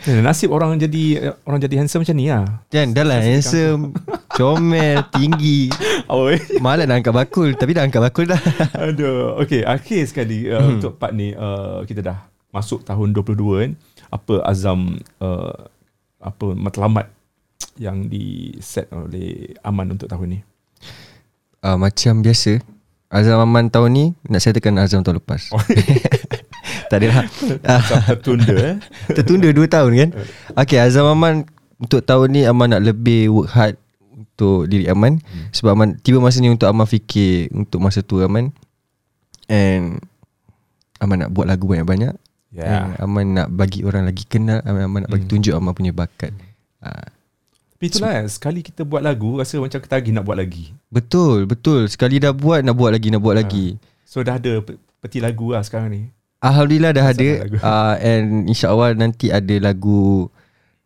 nasib 0.24 0.56
orang 0.56 0.80
jadi 0.80 1.36
orang 1.44 1.60
jadi 1.60 1.84
handsome 1.84 2.08
macam 2.08 2.16
ni 2.16 2.32
lah 2.32 2.48
Kan 2.72 2.96
dah 2.96 3.04
lah 3.04 3.20
handsome, 3.20 3.92
comel, 4.40 5.04
tinggi. 5.12 5.68
oh, 6.08 6.32
eh. 6.32 6.40
Malah 6.58 6.88
nak 6.88 7.04
angkat 7.04 7.12
bakul 7.12 7.52
tapi 7.54 7.76
dah 7.76 7.84
angkat 7.84 8.00
bakul 8.00 8.24
dah. 8.24 8.40
Aduh, 8.88 9.36
okay, 9.36 9.68
akhir 9.68 10.08
sekali 10.08 10.48
uh, 10.48 10.64
Hmm. 10.64 10.80
untuk 10.80 10.96
part 10.96 11.12
ni 11.12 11.36
uh, 11.36 11.84
kita 11.84 12.00
dah 12.00 12.24
masuk 12.50 12.84
tahun 12.84 13.12
22 13.12 13.36
kan. 13.36 13.72
Apa 14.08 14.48
azam 14.48 14.96
uh, 15.20 15.56
apa 16.18 16.46
matlamat 16.56 17.12
yang 17.76 18.08
di 18.08 18.56
set 18.58 18.88
oleh 18.90 19.52
Aman 19.60 19.92
untuk 19.92 20.08
tahun 20.08 20.40
ni? 20.40 20.40
Uh, 21.60 21.76
macam 21.76 22.24
biasa 22.24 22.64
Azam 23.06 23.42
Aman 23.42 23.68
tahun 23.68 23.90
ni 23.90 24.06
Nak 24.26 24.38
settlekan 24.38 24.78
Azam 24.78 25.02
tahun 25.02 25.18
lepas 25.18 25.50
Oh. 25.50 25.62
Tak 26.96 26.98
ada 26.98 27.08
lah 27.12 27.26
Ah, 27.68 27.80
Macam 27.82 28.00
tertunda 28.08 28.54
eh. 28.56 28.76
Tertunda 29.20 29.50
2 29.50 29.68
tahun 29.68 29.92
kan 29.94 30.10
Okay 30.64 30.80
Azam 30.80 31.04
Aman 31.06 31.44
Untuk 31.76 32.00
tahun 32.02 32.32
ni 32.32 32.42
Aman 32.44 32.72
nak 32.72 32.82
lebih 32.82 33.28
work 33.30 33.52
hard 33.52 33.76
Untuk 34.08 34.66
diri 34.66 34.88
Aman 34.88 35.20
Hmm. 35.20 35.52
Sebab 35.52 35.72
Aman 35.72 35.90
Tiba 36.00 36.18
masa 36.18 36.40
ni 36.40 36.48
untuk 36.48 36.66
Aman 36.66 36.86
fikir 36.86 37.52
Untuk 37.52 37.84
masa 37.84 38.00
tu 38.00 38.20
Aman 38.20 38.56
And 39.46 40.00
Aman 40.98 41.20
nak 41.20 41.30
buat 41.30 41.46
lagu 41.46 41.68
banyak-banyak 41.68 42.16
Ya. 42.50 42.88
And 42.88 42.96
Aman 42.98 43.36
nak 43.36 43.52
bagi 43.52 43.84
orang 43.84 44.08
lagi 44.08 44.24
kenal 44.24 44.64
Aman, 44.64 44.88
Aman 44.88 45.00
nak 45.04 45.12
bagi 45.12 45.28
Hmm. 45.28 45.34
tunjuk 45.36 45.54
Aman 45.54 45.74
punya 45.74 45.92
bakat 45.92 46.32
Ah, 46.80 47.12
Tapi 47.74 47.84
itulah 47.86 48.16
eh, 48.16 48.26
sekali 48.26 48.62
kita 48.62 48.82
buat 48.82 49.02
lagu 49.02 49.36
rasa 49.36 49.60
macam 49.60 49.76
ketagih 49.78 50.10
nak 50.10 50.24
buat 50.24 50.38
lagi. 50.38 50.72
Betul 50.88 51.44
Betul 51.44 51.92
Sekali 51.92 52.16
dah 52.16 52.32
buat 52.32 52.62
Nak 52.62 52.72
buat 52.72 52.90
lagi 52.90 53.10
Nak 53.10 53.20
buat 53.20 53.36
lagi 53.36 53.76
So 54.08 54.24
dah 54.24 54.40
ada 54.40 54.64
pe- 54.64 54.80
peti 54.98 55.20
lagu 55.20 55.52
lah 55.52 55.60
sekarang 55.60 55.92
ni. 55.92 56.02
Alhamdulillah 56.46 56.92
dah 56.92 57.06
ada 57.08 57.28
uh, 57.58 57.96
And 57.98 58.46
insyaAllah 58.46 58.94
nanti 58.94 59.30
ada 59.30 59.56
lagu 59.58 60.30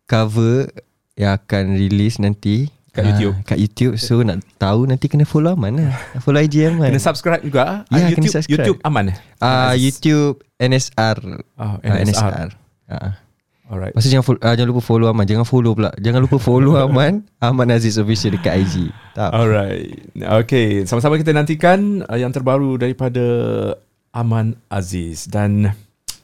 Cover 0.06 0.72
Yang 1.14 1.32
akan 1.38 1.64
release 1.76 2.18
nanti 2.18 2.72
Kat 2.90 3.04
Ah, 3.04 3.08
YouTube. 3.12 3.36
Kat 3.44 3.58
YouTube 3.58 3.94
So 3.96 4.24
nak 4.24 4.40
tahu 4.56 4.88
Nanti 4.88 5.06
kena 5.06 5.24
follow 5.24 5.54
Aman 5.54 5.78
lah 5.78 5.94
Follow 6.20 6.40
IG 6.40 6.66
Aman 6.66 6.90
Kena 6.90 7.04
subscribe 7.04 7.44
juga. 7.44 7.84
Ya, 7.86 7.94
Ah, 7.94 8.08
kena 8.08 8.10
YouTube, 8.10 8.34
subscribe. 8.34 8.56
YouTube 8.58 8.80
Aman 8.82 9.06
uh. 9.38 9.74
YouTube 9.76 10.36
NSR 10.58 11.18
Oh, 11.54 11.76
Ah, 11.78 11.98
NSR. 12.00 12.50
uh. 12.90 13.12
Alright. 13.70 13.94
Tu 13.94 14.10
jangan, 14.10 14.26
follow, 14.26 14.42
uh, 14.42 14.50
jangan 14.50 14.70
lupa 14.74 14.82
follow 14.82 15.08
Aman 15.08 15.30
Jangan 15.30 15.46
follow 15.46 15.78
pula 15.78 15.94
Jangan 15.96 16.26
lupa 16.26 16.42
follow 16.42 16.74
Aman 16.82 17.22
Aman 17.38 17.70
Aziz 17.70 18.02
Official 18.02 18.34
dekat 18.34 18.66
IG 18.66 18.90
Tak 19.14 19.30
Alright. 19.30 20.10
Okay, 20.42 20.90
sama-sama 20.90 21.22
kita 21.22 21.30
nantikan 21.30 22.02
uh, 22.02 22.18
yang 22.18 22.34
terbaru 22.34 22.82
daripada 22.82 23.22
Aman 24.12 24.58
Aziz 24.68 25.30
dan 25.30 25.74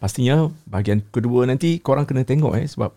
pastinya 0.02 0.50
bahagian 0.70 1.02
kedua 1.10 1.46
nanti 1.46 1.78
korang 1.82 2.06
kena 2.06 2.26
tengok 2.26 2.58
eh 2.58 2.66
sebab 2.66 2.94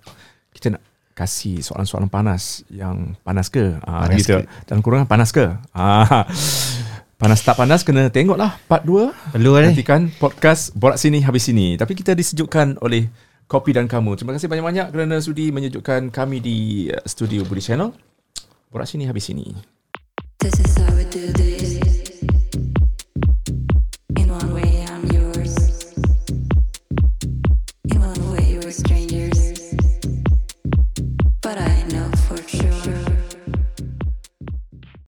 kita 0.52 0.76
nak 0.76 0.82
kasih 1.18 1.58
soalan-soalan 1.66 2.06
panas 2.06 2.62
yang 2.70 3.18
panas 3.26 3.50
ke? 3.50 3.74
Ah 3.82 4.06
Panas 4.06 4.22
gitu. 4.22 4.38
ke? 4.38 4.46
Dan 4.70 4.78
kurang 4.86 5.10
panas 5.10 5.34
ke? 5.34 5.50
Ah. 5.74 6.26
Panas 7.18 7.42
tak 7.42 7.58
panas 7.58 7.82
kena 7.82 8.14
tengoklah 8.14 8.54
part 8.70 8.86
2. 8.86 9.34
Perlu 9.34 9.50
kan 9.58 9.62
eh 9.66 9.74
Nantikan 9.74 10.06
podcast 10.22 10.70
Borak 10.78 11.02
Sini 11.02 11.18
Habis 11.18 11.50
Sini. 11.50 11.74
Tapi 11.74 11.98
kita 11.98 12.14
disejukkan 12.14 12.78
oleh 12.78 13.10
Kopi 13.50 13.74
dan 13.74 13.90
Kamu. 13.90 14.14
Terima 14.14 14.38
kasih 14.38 14.46
banyak-banyak 14.46 14.94
kerana 14.94 15.18
sudi 15.18 15.50
menyejukkan 15.50 16.14
kami 16.14 16.38
di 16.38 16.86
uh, 16.94 17.02
studio 17.02 17.42
Budi 17.42 17.58
Channel. 17.58 17.90
Borak 18.70 18.86
Sini 18.86 19.10
Habis 19.10 19.34
Sini. 19.34 19.50
This 20.38 20.54
is 20.62 20.78